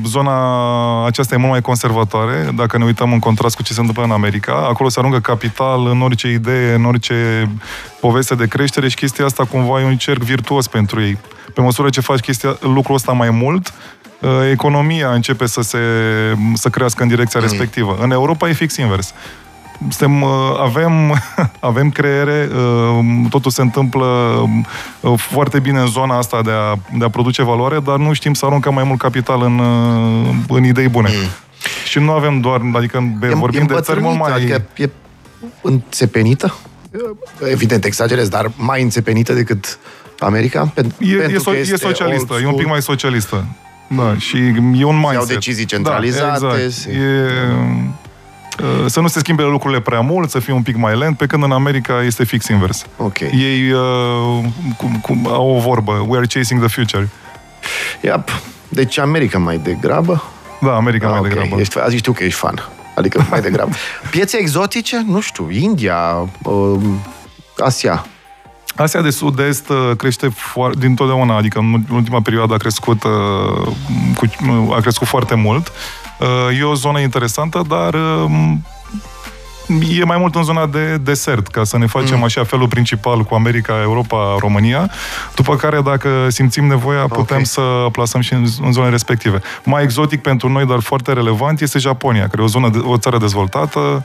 [0.06, 4.04] zona aceasta e mult mai conservatoare, dacă ne uităm în contrast cu ce se întâmplă
[4.04, 4.54] în America.
[4.54, 7.50] Acolo se aruncă capital în orice idee, în orice
[8.00, 11.18] poveste de creștere și chestia asta cumva e un cerc virtuos pentru ei.
[11.54, 13.74] Pe măsură ce faci chestia, lucrul ăsta mai mult,
[14.24, 15.78] Uh, economia începe să, se,
[16.54, 17.46] să crească în direcția mm.
[17.46, 17.98] respectivă.
[18.02, 19.14] În Europa e fix invers.
[19.80, 20.92] Suntem, uh, avem,
[21.60, 24.08] avem creiere, uh, totul se întâmplă
[25.16, 28.46] foarte bine în zona asta de a, de a produce valoare, dar nu știm să
[28.46, 29.60] aruncăm mai mult capital în,
[30.48, 31.10] în idei bune.
[31.10, 31.30] Mm.
[31.88, 34.32] Și nu avem doar, adică e, vorbim e de țări mult mai...
[34.32, 34.90] Adică e
[35.62, 36.56] înțepenită?
[37.52, 39.80] Evident, exagerez, dar mai înțepenită decât
[40.24, 40.72] America?
[40.74, 43.46] Pentru, e, pentru e, so, e socialistă, e un pic mai socialistă.
[43.88, 44.38] Da, și
[44.78, 45.14] e un mindset.
[45.14, 46.46] Iau decizii centralizate.
[46.46, 46.96] Da, exact.
[46.96, 47.00] E,
[48.64, 51.26] uh, să nu se schimbe lucrurile prea mult, să fie un pic mai lent, pe
[51.26, 52.86] când în America este fix invers.
[52.98, 53.20] Ok.
[53.20, 53.80] Ei uh,
[54.78, 57.10] cum, cum, au o vorbă, we are chasing the future.
[58.02, 58.30] Yep.
[58.70, 60.24] Deci America mai degrabă?
[60.62, 61.32] Da, America ah, mai okay.
[61.32, 61.62] degrabă.
[61.62, 62.70] Ești, azi știu că ești fan.
[62.96, 63.76] Adică mai degrabă.
[64.10, 65.04] Piețe exotice?
[65.08, 66.80] Nu știu, India, uh,
[67.58, 68.06] Asia.
[68.76, 73.74] Asia de Sud-Est uh, crește foarte, din totdeauna, adică în ultima perioadă a crescut, uh,
[74.16, 74.26] cu,
[74.76, 75.72] a crescut foarte mult.
[76.20, 77.96] Uh, e o zonă interesantă, dar
[79.98, 82.24] e mai mult în zona de desert, ca să ne facem mm.
[82.24, 84.92] așa felul principal cu America, Europa, România,
[85.36, 87.46] după care, dacă simțim nevoia, putem okay.
[87.46, 89.42] să plasăm și în, în zone respective.
[89.64, 92.98] Mai exotic pentru noi, dar foarte relevant, este Japonia, care e o, zonă de, o
[92.98, 94.02] țară dezvoltată,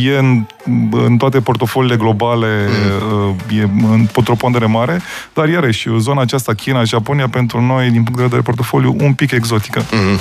[0.00, 0.46] e în,
[0.90, 2.68] în toate portofoliile globale,
[3.00, 3.36] mm.
[3.58, 5.00] e într-o pondere mare,
[5.34, 9.30] dar iarăși, zona aceasta, China, Japonia, pentru noi, din punct de vedere portofoliu, un pic
[9.30, 9.84] exotică.
[9.92, 10.18] Mm.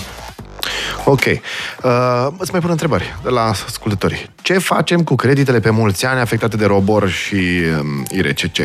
[1.05, 1.23] Ok.
[1.25, 4.31] Uh, îți mai pun întrebări de la ascultători.
[4.41, 8.57] Ce facem cu creditele pe mulți ani afectate de robor și um, IRCC?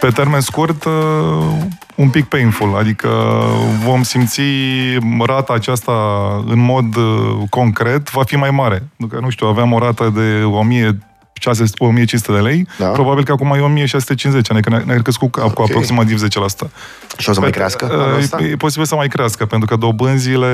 [0.00, 0.92] Pe termen scurt, uh,
[2.00, 3.08] un pic painful, adică
[3.84, 4.40] vom simți
[5.26, 5.92] rata aceasta
[6.46, 8.82] în mod uh, concret, va fi mai mare.
[8.96, 10.98] Pentru că, nu știu, aveam o rată de 1000
[11.78, 12.86] 1500 de lei, da.
[12.86, 15.52] probabil că acum e 1650, adică ne-a crescut cu, okay.
[15.54, 16.28] cu aproximativ 10%.
[17.18, 18.14] Și o să mai crească?
[18.38, 20.46] Uh, e, e posibil să mai crească, pentru că dobânzile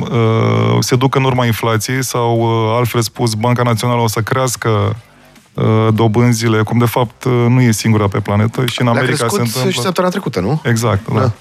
[0.00, 4.68] uh, se duc în urma inflației sau, uh, altfel spus, Banca Națională o să crească
[4.68, 4.90] Uh,
[5.94, 9.70] dobânzile, cum de fapt uh, nu e singura pe planetă și în America se întâmplă...
[9.70, 10.60] și săptămâna trecută, nu?
[10.64, 11.20] Exact, da.
[11.20, 11.32] da.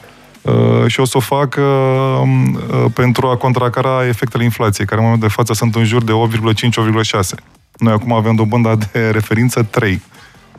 [0.52, 5.28] Uh, și o să o fac uh, pentru a contracara efectele inflației, care în momentul
[5.28, 7.44] de față sunt în jur de 8,5-8,6.
[7.78, 10.02] Noi acum avem dobânda de referință 3.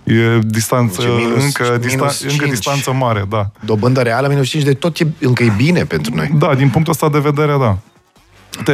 [0.04, 3.50] E distanță, deci minus, încă, minus distan- încă distanță mare, da.
[3.60, 6.30] Dobândă reală minus 5, de tot e, încă e bine pentru noi.
[6.34, 7.78] Da, din punctul ăsta de vedere, da
[8.56, 8.72] te,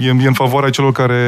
[0.00, 1.20] e, e în favoarea celor care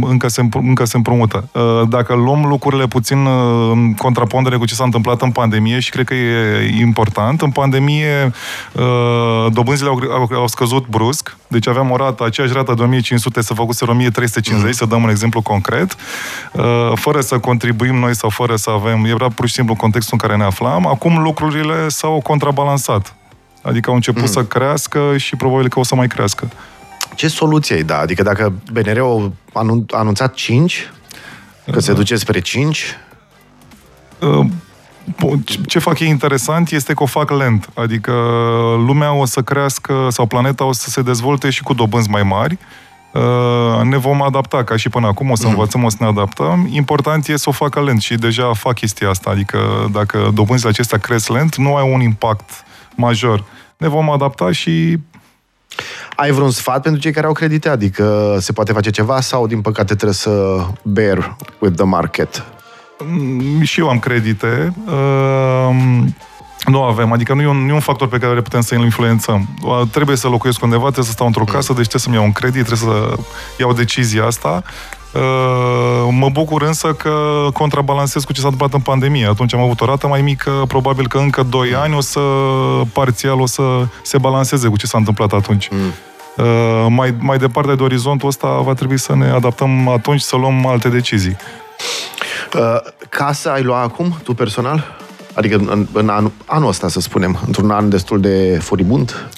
[0.00, 1.48] încă se, încă se împrumută.
[1.52, 5.90] Uh, dacă luăm lucrurile puțin uh, în contrapondere cu ce s-a întâmplat în pandemie și
[5.90, 8.32] cred că e important, în pandemie
[8.72, 13.42] uh, dobânzile au, au, au scăzut brusc, deci aveam o rată, aceeași rată de 1500
[13.42, 14.72] să făcuse 1350, mm.
[14.72, 15.96] să dăm un exemplu concret,
[16.94, 20.40] fără să contribuim noi sau fără să avem, era pur și simplu contextul în care
[20.40, 20.86] ne aflam.
[20.86, 23.14] Acum lucrurile s-au contrabalansat.
[23.62, 24.28] Adică au început mm.
[24.28, 26.48] să crească și probabil că o să mai crească.
[27.14, 27.98] Ce soluție ai da?
[27.98, 30.90] Adică dacă BNR-ul a anunțat 5,
[31.64, 32.98] că uh, se duce spre 5...
[34.18, 34.46] Uh,
[35.66, 37.68] ce fac ei interesant este că o fac lent.
[37.74, 38.12] Adică
[38.86, 42.58] lumea o să crească sau planeta o să se dezvolte și cu dobânzi mai mari.
[43.12, 45.50] Uh, ne vom adapta, ca și până acum, o să mm.
[45.50, 46.68] învățăm, o să ne adaptăm.
[46.70, 49.30] Important e să o facă lent și deja fac chestia asta.
[49.30, 52.64] Adică dacă dobânzile acestea cresc lent, nu ai un impact
[53.00, 53.44] major.
[53.76, 54.98] Ne vom adapta și
[56.16, 57.68] ai vreun sfat pentru cei care au credite?
[57.68, 62.44] Adică se poate face ceva sau, din păcate, trebuie să bear with the market?
[62.98, 64.74] Mm, și eu am credite.
[64.86, 66.04] Uh,
[66.66, 68.74] nu avem, adică nu e, un, nu e un factor pe care le putem să
[68.74, 69.48] îl influențăm.
[69.90, 72.64] Trebuie să locuiesc undeva, trebuie să stau într-o casă, deci trebuie să-mi iau un credit,
[72.66, 73.16] trebuie să
[73.58, 74.62] iau decizia asta.
[75.14, 77.12] Uh, mă bucur însă că
[77.52, 79.26] contrabalansez cu ce s-a întâmplat în pandemie.
[79.26, 82.20] Atunci am avut o rată mai mică, probabil că încă 2 ani o să,
[82.92, 83.62] parțial, o să
[84.02, 85.68] se balanceze cu ce s-a întâmplat atunci.
[85.70, 85.78] Mm.
[86.36, 90.66] Uh, mai, mai departe de orizontul ăsta va trebui să ne adaptăm atunci să luăm
[90.66, 91.36] alte decizii.
[92.54, 92.76] Uh,
[93.08, 94.98] casa ai luat acum, tu personal?
[95.34, 99.28] Adică în, în anul, anul ăsta, să spunem, într-un an destul de furibund?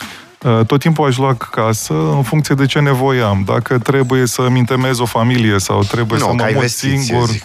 [0.44, 3.42] Uh, tot timpul aș lua casă în funcție de ce nevoie am.
[3.46, 7.28] Dacă trebuie să-mi întemez o familie sau trebuie nu, să mă mut singur...
[7.28, 7.44] Zic.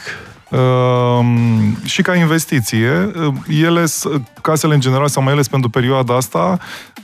[0.50, 1.26] Uh,
[1.84, 3.84] și ca investiție, uh, ele,
[4.42, 6.97] casele în general, sau mai ales pentru perioada asta, uh,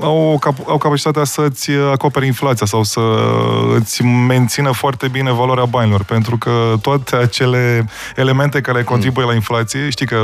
[0.00, 3.00] au, cap- au capacitatea să-ți acopere inflația sau să
[3.78, 9.88] îți mențină foarte bine valoarea banilor, pentru că toate acele elemente care contribuie la inflație,
[9.90, 10.16] știi că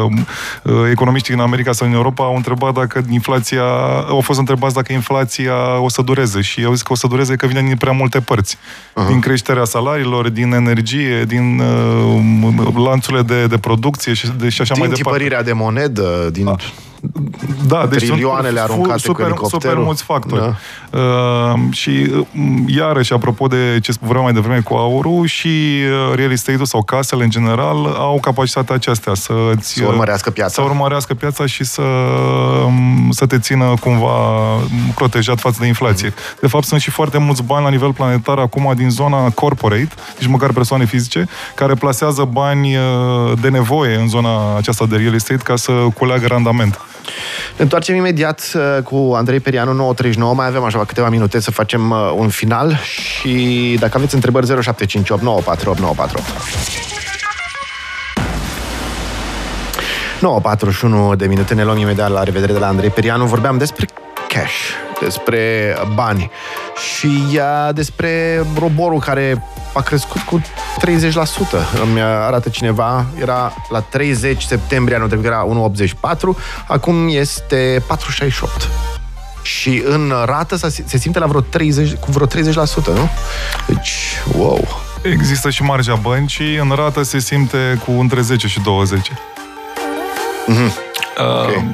[0.63, 3.65] uh, economiștii din America sau în Europa au întrebat dacă inflația,
[4.09, 7.37] au fost întrebați dacă inflația o să dureze și au zis că o să dureze
[7.37, 8.57] că vine din prea multe părți.
[8.57, 9.07] Uh-huh.
[9.07, 14.75] Din creșterea salariilor, din energie, din uh, lanțurile de, de producție și, de, și așa
[14.75, 15.29] din mai departe.
[15.29, 16.45] Din de monedă, din...
[16.45, 16.57] Da
[17.69, 20.41] da, deci trilioanele aruncate super, cu super mulți factori.
[20.41, 20.99] Da.
[20.99, 22.27] Uh, și uh,
[22.67, 27.25] iarăși, apropo de ce vorbeam mai devreme cu aurul, și uh, real estate-ul sau casele
[27.25, 30.53] în general au capacitatea aceasta să să urmărească piața.
[30.53, 31.83] Să urmărească piața și să,
[32.67, 34.09] um, să te țină cumva
[34.95, 36.15] protejat față de inflație.
[36.41, 40.29] De fapt, sunt și foarte mulți bani la nivel planetar acum din zona corporate, deci
[40.29, 42.83] măcar persoane fizice, care plasează bani uh,
[43.41, 46.81] de nevoie în zona aceasta de real estate ca să culeagă randament.
[47.57, 50.35] Ne întoarcem imediat uh, cu Andrei Perianu 939.
[50.35, 55.23] Mai avem așa câteva minute să facem uh, un final și dacă aveți întrebări 0758
[55.23, 56.89] 948948.
[61.13, 63.25] 9.41 de minute, ne luăm imediat la revedere de la Andrei Perianu.
[63.25, 63.87] Vorbeam despre
[64.29, 66.31] cash, despre bani
[66.97, 69.43] și uh, despre roborul care
[69.79, 70.45] a crescut cu 30%.
[71.83, 75.97] Îmi arată cineva, era la 30 septembrie anul trecut, era 1,84,
[76.67, 77.83] acum este
[78.27, 78.69] 4,68.
[79.43, 82.31] Și în rată se simte la vreo 30, cu vreo 30%,
[82.87, 83.09] nu?
[83.67, 83.93] Deci,
[84.37, 84.69] wow!
[85.03, 89.11] Există și marja băncii, în rată se simte cu între 10 și 20.
[90.49, 90.73] Mm-hmm.
[91.19, 91.73] Uh, okay.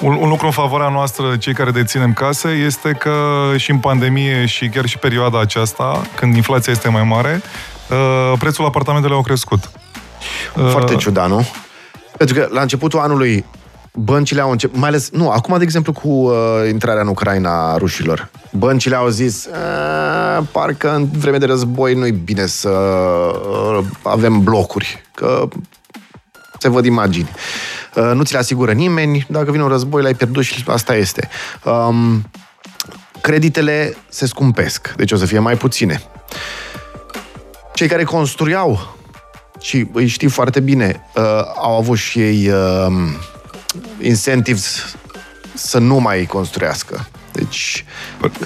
[0.00, 3.12] Un, un lucru în favoarea noastră, cei care deținem case, este că
[3.56, 7.42] și în pandemie și chiar și perioada aceasta, când inflația este mai mare,
[7.90, 9.70] uh, prețul apartamentelor au crescut.
[10.56, 11.46] Uh, Foarte ciudat, nu?
[12.16, 13.44] Pentru că la începutul anului
[13.92, 16.34] băncile au început, mai ales, nu, acum, de exemplu, cu uh,
[16.70, 19.48] intrarea în Ucraina a rușilor, băncile au zis,
[20.52, 25.48] parcă în vreme de război nu-i bine să uh, avem blocuri, că
[26.58, 27.30] se văd imagini.
[27.94, 31.28] Uh, nu ți le asigură nimeni, dacă vine un război, l-ai pierdut și asta este.
[31.64, 32.30] Um,
[33.20, 36.02] creditele se scumpesc, deci o să fie mai puține.
[37.74, 38.96] Cei care construiau,
[39.60, 41.22] și îi știi foarte bine, uh,
[41.56, 42.92] au avut și ei uh,
[44.00, 44.96] incentives
[45.54, 47.84] să nu mai construiască Deci...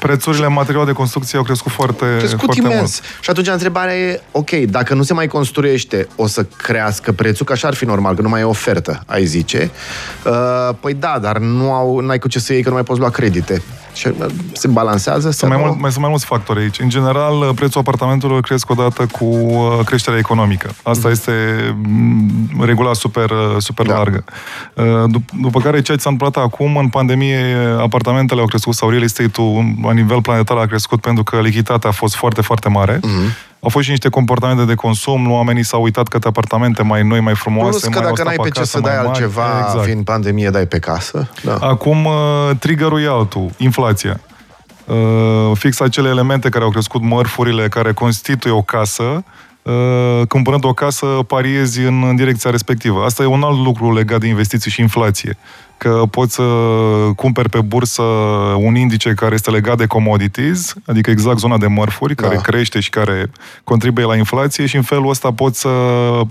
[0.01, 2.79] Prețurile materiale de construcție au crescut foarte, crescut foarte imens.
[2.79, 3.01] mult.
[3.21, 7.53] Și atunci întrebarea e, ok, dacă nu se mai construiește, o să crească prețul, că
[7.53, 9.71] așa ar fi normal, că nu mai e ofertă, ai zice.
[10.25, 13.01] Uh, păi da, dar nu au, n-ai cu ce să iei, că nu mai poți
[13.01, 13.63] lua credite.
[13.93, 15.31] Și uh, se balansează?
[15.31, 16.81] Sunt mai, mult, mai, sunt mai mulți factori aici.
[16.81, 20.71] În general, uh, prețul apartamentelor cresc odată cu uh, creșterea economică.
[20.83, 21.13] Asta mm.
[21.13, 21.33] este
[21.87, 23.97] mm, regula super, super da.
[23.97, 24.25] largă.
[25.41, 29.75] După care, ceea ce s-a întâmplat acum, în pandemie, apartamentele au crescut sau real estate-ul
[29.83, 32.97] la nivel planetar a crescut pentru că lichiditatea a fost foarte, foarte mare.
[32.97, 33.50] Mm-hmm.
[33.63, 37.35] Au fost și niște comportamente de consum, oamenii s-au uitat către apartamente mai noi, mai
[37.35, 39.09] frumoase, Plus că mai dacă n-ai pe ce să dai mari.
[39.09, 39.85] altceva, exact.
[39.85, 41.31] fiind pandemie, dai pe casă.
[41.43, 41.55] Da.
[41.55, 42.13] Acum, uh,
[42.59, 44.21] triggerul e altul, inflația.
[44.85, 44.97] Uh,
[45.55, 49.25] fix acele elemente care au crescut mărfurile, care constituie o casă,
[49.63, 53.05] Uh, cumpărând o casă, pariezi în, în direcția respectivă.
[53.05, 55.37] Asta e un alt lucru legat de investiții și inflație.
[55.81, 56.43] Că poți să
[57.17, 58.03] cumperi pe bursă
[58.57, 62.41] un indice care este legat de commodities, adică exact zona de mărfuri, care da.
[62.41, 63.31] crește și care
[63.65, 65.69] contribuie la inflație și în felul ăsta poți să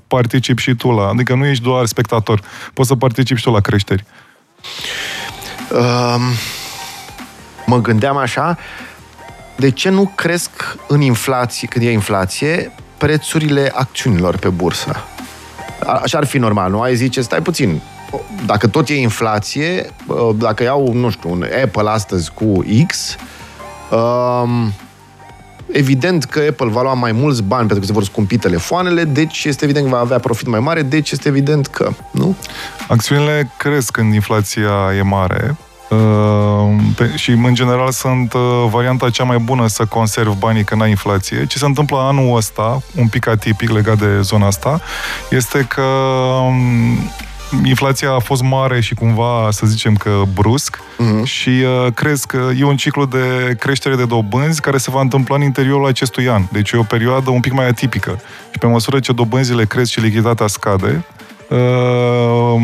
[0.08, 1.08] participi și tu la...
[1.08, 2.42] Adică nu ești doar spectator,
[2.74, 4.06] poți să participi și tu la creșteri.
[5.72, 6.22] Um,
[7.66, 8.58] mă gândeam așa,
[9.56, 15.04] de ce nu cresc în inflație, când e inflație, prețurile acțiunilor pe bursă.
[16.02, 16.82] Așa ar fi normal, nu?
[16.82, 17.82] Ai zice, stai puțin,
[18.45, 19.89] dacă tot e inflație,
[20.36, 23.15] dacă iau, nu știu, un Apple astăzi cu X,
[23.91, 24.74] um,
[25.72, 29.43] evident că Apple va lua mai mulți bani pentru că se vor scumpi telefoanele, deci
[29.43, 32.36] este evident că va avea profit mai mare, deci este evident că, nu?
[32.88, 35.58] Acțiunile cresc când inflația e mare,
[35.89, 40.82] Uh, pe, și în general sunt uh, varianta cea mai bună să conservi banii când
[40.82, 41.45] ai inflație.
[41.45, 44.82] Ce se întâmplă anul ăsta, un pic atipic legat de zona asta,
[45.30, 47.12] este că um,
[47.66, 51.24] inflația a fost mare și cumva, să zicem că brusc uh-huh.
[51.24, 55.36] și uh, crezi că e un ciclu de creștere de dobânzi care se va întâmpla
[55.36, 56.44] în interiorul acestui an.
[56.52, 58.22] Deci e o perioadă un pic mai atipică.
[58.52, 61.06] Și pe măsură ce dobânzile cresc și lichiditatea scade,
[61.50, 62.62] uh,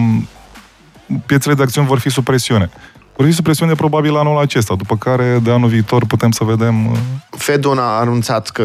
[1.25, 2.69] piețele de acțiuni vor fi sub presiune.
[3.15, 6.91] Vor fi presiune probabil anul acesta, după care de anul viitor putem să vedem...
[6.91, 6.97] Uh,
[7.29, 8.63] Fedul a anunțat că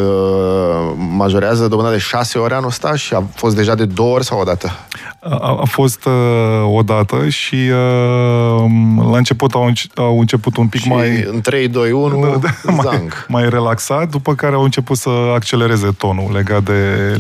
[0.97, 4.41] majorează dobânda de șase ori anul ăsta și a fost deja de două ori sau
[4.41, 4.71] o dată?
[5.23, 8.71] A, a fost uh, o dată și uh,
[9.11, 11.25] la început au, au început un pic și mai...
[11.33, 15.89] în 3, 2, 1, da, da, mai, mai relaxat, după care au început să accelereze
[15.99, 17.15] tonul legat de,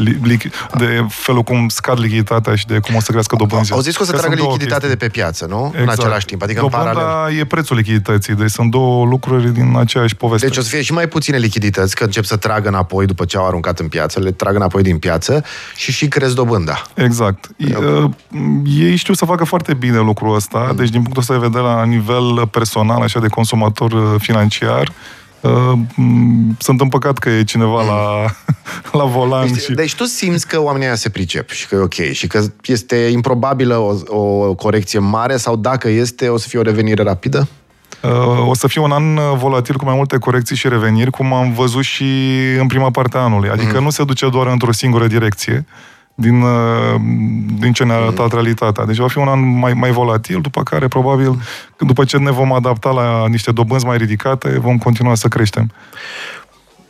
[0.79, 3.77] de felul cum scad lichiditatea și de cum o să crească dobânzile.
[3.77, 5.67] Au zis că o să tragă lichiditate de pe piață, nu?
[5.67, 5.83] Exact.
[5.83, 7.39] În același timp, adică Dobânda în paralel.
[7.39, 10.47] e prețul lichidității, deci sunt două lucruri din aceeași poveste.
[10.47, 13.37] Deci o să fie și mai puține lichidități, că încep să tragă înapoi după ce
[13.37, 15.45] au aruncat în piață, le trag înapoi din piață
[15.77, 16.83] și și cresc dobânda.
[16.95, 17.49] Exact.
[17.57, 17.89] Eu Uh,
[18.64, 20.76] ei știu să facă foarte bine lucrul ăsta, mm.
[20.76, 24.92] deci din punctul ăsta de vedere, la nivel personal, așa de consumator uh, financiar,
[25.40, 25.79] Uh,
[26.59, 27.88] sunt împăcat că e cineva mm.
[27.88, 28.24] la,
[28.98, 29.53] la volan.
[29.53, 29.72] Deci, și...
[29.72, 32.96] deci tu simți că oamenii aia se pricep și că e ok și că este
[32.96, 37.48] improbabilă o, o corecție mare sau dacă este, o să fie o revenire rapidă?
[38.03, 41.53] Uh, o să fie un an volatil cu mai multe corecții și reveniri, cum am
[41.53, 42.05] văzut și
[42.59, 43.48] în prima parte a anului.
[43.48, 43.85] Adică mm.
[43.85, 45.89] nu se duce doar într-o singură direcție din, uh,
[46.21, 48.03] din ce ne-a mm.
[48.03, 48.85] arătat realitatea.
[48.85, 51.41] Deci va fi un an mai, mai volatil, după care, probabil,
[51.79, 55.71] după ce ne vom adapta la niște dobânzi mai ridicate, vom continua să creștem.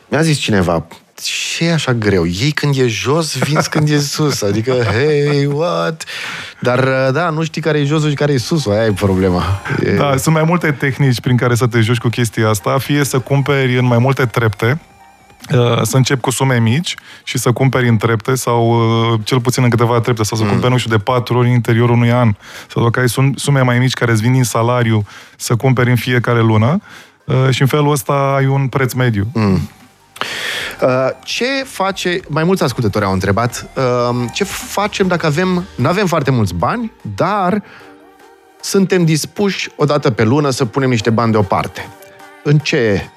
[0.08, 0.86] Mi-a zis cineva,
[1.22, 2.26] ce e așa greu?
[2.26, 4.42] Ei când e jos, vinzi când e sus.
[4.42, 6.04] Adică, hey, what?
[6.60, 8.72] Dar, uh, da, nu știi care e josul și care e susul.
[8.72, 9.42] Aia e problema.
[9.84, 9.90] E...
[9.90, 12.78] Da, sunt mai multe tehnici prin care să te joci cu chestia asta.
[12.78, 14.89] Fie să cumperi în mai multe trepte, Uh,
[15.82, 19.70] să încep cu sume mici și să cumperi în trepte sau uh, cel puțin în
[19.70, 20.50] câteva trepte sau să mm.
[20.50, 22.34] cumperi, nu știu, de patru ori în interiorul unui an.
[22.68, 26.40] Sau dacă ai sume mai mici care îți vin din salariu, să cumperi în fiecare
[26.40, 26.80] lună
[27.24, 29.26] uh, și în felul ăsta ai un preț mediu.
[29.32, 29.70] Mm.
[31.24, 33.70] Ce face, mai mulți ascultători au întrebat,
[34.32, 37.62] ce facem dacă avem, nu avem foarte mulți bani, dar
[38.60, 41.88] suntem dispuși o dată pe lună să punem niște bani deoparte.
[42.42, 43.08] În ce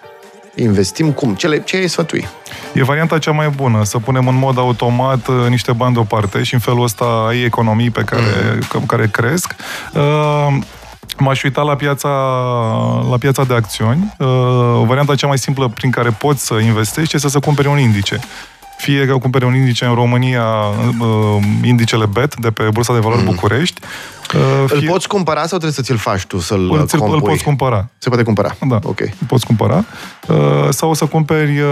[0.55, 1.35] investim cum?
[1.35, 2.27] Ce, le, ce ai sfătui?
[2.73, 6.53] E varianta cea mai bună, să punem în mod automat uh, niște bani deoparte și
[6.53, 8.85] în felul ăsta ai economii pe care, mm.
[8.85, 9.55] care cresc.
[9.93, 10.57] Uh,
[11.17, 12.09] M-aș uita la piața,
[13.09, 14.13] la piața de acțiuni.
[14.17, 14.27] Uh,
[14.85, 18.19] varianta cea mai simplă prin care poți să investești este să cumperi un indice
[18.83, 20.45] fie că cumpere un indice în România,
[20.99, 23.25] uh, indicele BET de pe Bursa de Valori mm.
[23.25, 23.81] București,
[24.35, 24.77] Uh, fie...
[24.77, 27.89] Îl poți cumpăra sau trebuie să ți-l faci tu, să-l îl, îl poți cumpăra.
[27.97, 28.55] Se poate cumpăra?
[28.67, 28.99] Da, ok.
[28.99, 29.85] Îl poți cumpăra.
[30.27, 30.35] Uh,
[30.69, 31.67] sau să cumperi uh,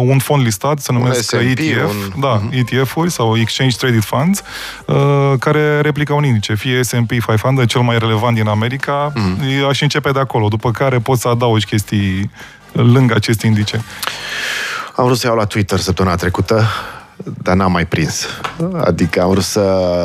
[0.00, 2.20] un fond listat, se numesc un ETF, un...
[2.20, 2.54] da, uh-huh.
[2.58, 4.42] ETF-uri sau Exchange Traded Funds,
[4.86, 4.96] uh,
[5.38, 9.68] care replică un indice, fie S&P 500, cel mai relevant din America, uh-huh.
[9.68, 12.30] aș începe de acolo, după care poți să adaugi chestii
[12.72, 13.84] lângă acest indice.
[15.00, 16.62] Am vrut să iau la Twitter săptămâna trecută
[17.42, 18.26] dar n-am mai prins.
[18.84, 19.60] Adică am vrut să...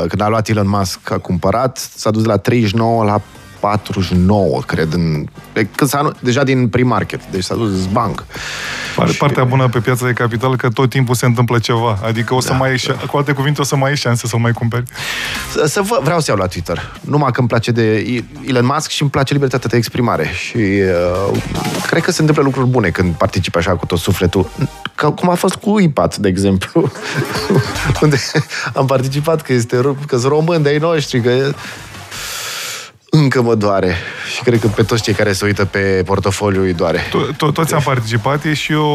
[0.07, 3.21] Când a luat Elon Musk, a cumpărat, s-a dus de la 39 la
[3.59, 5.25] 49, cred, în,
[5.75, 8.25] când s-a, deja din pre-market, deci s-a dus banc.
[9.17, 9.49] Partea și...
[9.49, 12.55] bună pe piața de capital că tot timpul se întâmplă ceva, adică o să da,
[12.55, 12.93] mai ieși, da.
[12.93, 14.83] cu alte cuvinte, o să mai ieși șanse să mai cumperi.
[15.51, 18.05] Să, să vă, vreau să iau la Twitter, numai că îmi place de
[18.47, 21.41] Elon Musk și îmi place libertatea de exprimare și uh,
[21.87, 24.49] cred că se întâmplă lucruri bune când participi așa cu tot sufletul,
[24.95, 26.91] ca, cum a fost cu IPAT, de exemplu,
[28.01, 28.17] unde
[28.73, 31.51] am participat, că este că sunt români de ai noștri, că
[33.09, 33.95] încă mă doare.
[34.35, 36.99] Și cred că pe toți cei care se uită pe portofoliu îi doare.
[36.99, 38.45] To- toți am participat.
[38.45, 38.85] E și o,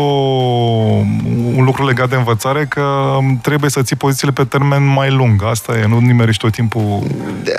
[1.55, 5.45] un lucru legat de învățare că trebuie să ții pozițiile pe termen mai lung.
[5.45, 7.03] Asta e, nu nimerești tot timpul...
[7.45, 7.53] Da,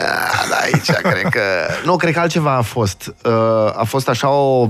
[0.49, 1.41] da, aici cred că...
[1.85, 3.13] Nu, cred că altceva a fost.
[3.23, 3.31] Uh,
[3.75, 4.69] a fost așa o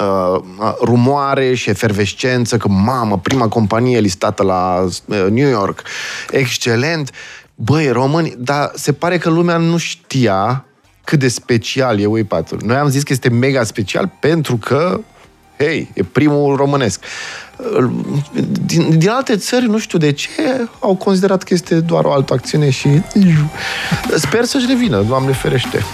[0.00, 0.40] uh,
[0.82, 5.82] rumoare și efervescență că, mamă, prima companie listată la uh, New York,
[6.30, 7.10] excelent.
[7.54, 10.64] Băi, români, dar se pare că lumea nu știa
[11.04, 12.58] cât de special e Waypatul.
[12.64, 15.00] Noi am zis că este mega special pentru că,
[15.58, 17.04] hei, e primul românesc.
[18.66, 22.32] Din, din alte țări, nu știu de ce, au considerat că este doar o altă
[22.32, 22.88] acțiune și
[24.16, 25.84] sper să-și revină, Doamne ferește.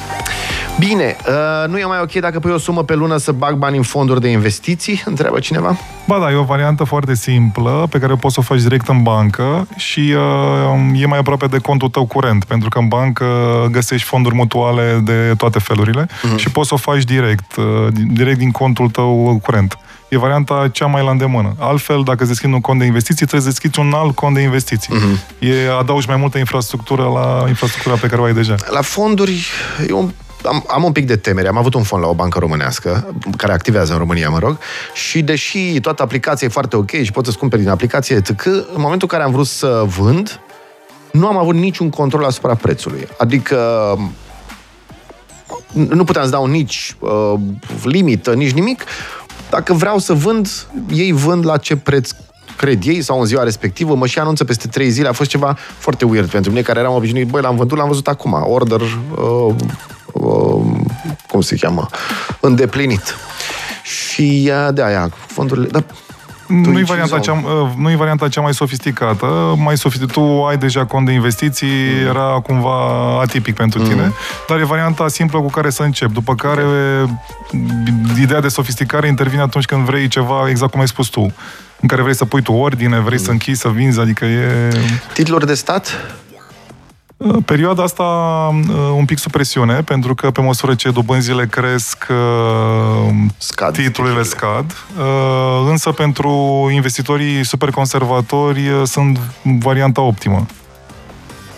[0.81, 3.77] Bine, uh, nu e mai ok dacă pui o sumă pe lună să bag bani
[3.77, 5.03] în fonduri de investiții?
[5.13, 5.79] Întreabă cineva?
[6.07, 9.03] Ba da, e o variantă foarte simplă pe care poți să o faci direct în
[9.03, 10.15] bancă și
[10.81, 13.27] uh, e mai aproape de contul tău curent, pentru că în bancă
[13.71, 16.37] găsești fonduri mutuale de toate felurile uh-huh.
[16.37, 17.65] și poți să o faci direct, uh,
[18.13, 19.79] direct din contul tău curent.
[20.09, 21.55] E varianta cea mai la îndemână.
[21.59, 24.41] Altfel, dacă îți deschizi un cont de investiții, trebuie să deschizi un alt cont de
[24.41, 24.95] investiții.
[24.95, 25.39] Uh-huh.
[25.39, 28.55] E, adaugi mai multă infrastructură la infrastructura pe care o ai deja.
[28.71, 29.47] La fonduri,
[29.89, 30.11] e un
[30.45, 31.49] am, am un pic de temere.
[31.49, 34.59] Am avut un fond la o bancă românească, care activează în România, mă rog,
[34.95, 38.63] și deși toată aplicația e foarte ok și poți să-ți cumperi din aplicație, etc., în
[38.77, 40.41] momentul în care am vrut să vând,
[41.13, 43.09] nu am avut niciun control asupra prețului.
[43.19, 43.59] Adică
[45.73, 47.35] nu puteam să dau nici uh,
[47.83, 48.85] limită, nici nimic.
[49.51, 50.49] Dacă vreau să vând,
[50.93, 52.11] ei vând la ce preț
[52.57, 55.09] cred ei, sau în ziua respectivă, mă și anunță peste trei zile.
[55.09, 57.29] A fost ceva foarte weird pentru mine, care eram obișnuit.
[57.29, 58.45] Băi, l-am vândut, l-am văzut acum.
[58.47, 59.57] Order uh, Um,
[61.31, 61.87] cum se cheamă,
[62.41, 63.17] îndeplinit.
[63.83, 65.67] Și de aia, fondurile...
[65.67, 65.85] Da,
[66.51, 69.55] nu e, varianta cea, uh, nu e varianta cea mai sofisticată.
[69.59, 72.07] Mai sofistic, tu ai deja cont de investiții, mm.
[72.09, 72.71] era cumva
[73.21, 73.89] atipic pentru mm.
[73.89, 74.13] tine,
[74.49, 76.13] dar e varianta simplă cu care să începi.
[76.13, 76.65] După care
[78.21, 81.33] ideea de sofisticare intervine atunci când vrei ceva, exact cum ai spus tu,
[81.81, 83.25] în care vrei să pui tu ordine, vrei mm.
[83.25, 84.71] să închizi, să vinzi, adică e...
[85.13, 86.17] Titluri de stat?
[87.25, 88.03] Uh, perioada asta
[88.53, 94.23] uh, un pic sub presiune, pentru că pe măsură ce dobânzile cresc, uh, scad, titlurile
[94.23, 94.77] scad.
[95.71, 96.31] Însă pentru
[96.73, 100.47] investitorii super conservatori sunt varianta optimă.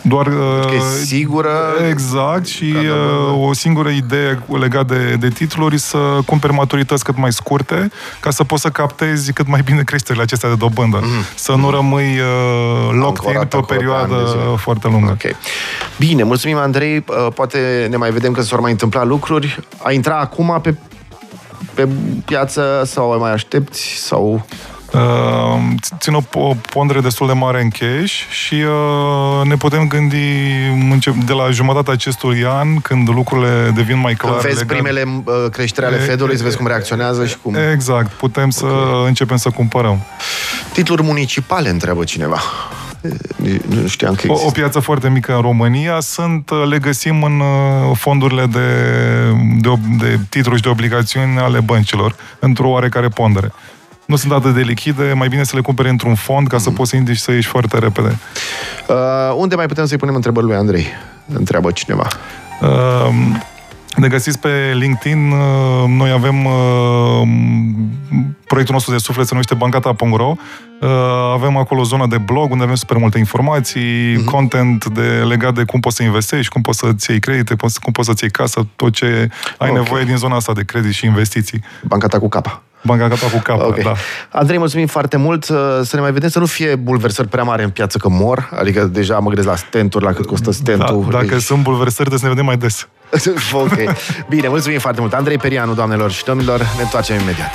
[0.03, 1.51] Doar, e sigură.
[1.89, 7.33] Exact, și uh, o singură idee legat de, de titluri să cumperi maturități cât mai
[7.33, 7.91] scurte,
[8.21, 11.01] ca să poți să captezi cât mai bine creșterile acestea de dobândă.
[11.01, 11.35] Mm-hmm.
[11.35, 14.15] Să nu rămâi uh, locked in pe o perioadă
[14.57, 15.11] foarte lungă.
[15.11, 15.37] Okay.
[15.99, 17.05] Bine, mulțumim, Andrei.
[17.09, 19.61] Uh, poate ne mai vedem că s-au mai întâmplat lucruri.
[19.83, 20.75] A intra acum pe,
[21.75, 21.89] pe
[22.25, 23.95] piață sau mai aștepți?
[23.97, 24.47] Sau...
[24.95, 25.59] Uh,
[25.99, 30.17] țin o, o pondere destul de mare în cash și uh, ne putem gândi
[31.25, 34.35] de la jumătatea acestui an, când lucrurile devin mai clare.
[34.35, 34.77] Când vezi legat...
[34.77, 37.55] primele uh, creșteri ale Fedului, să vezi cum reacționează și cum...
[37.73, 39.07] Exact, putem să okay.
[39.07, 39.99] începem să cumpărăm.
[40.73, 42.41] Titluri municipale, întreabă cineva.
[43.69, 46.01] Nu știam că o, o piață foarte mică în România.
[46.01, 47.43] Sunt, le găsim în
[47.95, 48.69] fondurile de,
[49.61, 49.69] de,
[49.99, 53.53] de titluri și de obligațiuni ale băncilor, într-o oarecare pondere
[54.13, 56.63] nu sunt atât de lichide, mai bine să le cumpere într-un fond ca mm.
[56.63, 58.19] să poți să indici să ieși foarte repede.
[58.89, 58.97] Uh,
[59.37, 60.87] unde mai putem să-i punem întrebări lui Andrei?
[61.35, 62.07] Întreabă cineva.
[62.61, 63.09] Uh,
[63.97, 65.31] ne găsiți pe LinkedIn.
[65.31, 66.53] Uh, noi avem uh,
[68.47, 70.35] proiectul nostru de suflet, se numește bancata.ro.
[70.81, 70.89] Uh,
[71.33, 74.25] avem acolo o zonă de blog unde avem super multe informații, uh-huh.
[74.25, 78.09] content de, legat de cum poți să investești, cum poți să-ți iei credite, cum poți
[78.09, 79.83] să-ți iei casă, tot ce ai okay.
[79.83, 81.61] nevoie din zona asta de credit și investiții.
[81.83, 82.63] Bancata cu capa.
[82.85, 83.83] Banca Capa cu capă, Ok.
[83.83, 83.93] da.
[84.31, 85.49] Andrei, mulțumim foarte mult.
[85.49, 88.51] Uh, Să ne mai vedem, să nu fie bulversări prea mari în piață că mor.
[88.59, 91.07] Adică deja mă gândesc la stenturi, la cât costă da stentul.
[91.11, 92.89] dacă Deci- sunt bulversări, trebuie să ne vedem mai des.
[93.53, 93.95] ok.
[94.29, 95.13] Bine, mulțumim foarte mult.
[95.13, 96.59] Andrei Perianu, doamnelor și domnilor.
[96.59, 97.51] Ne întoarcem imediat.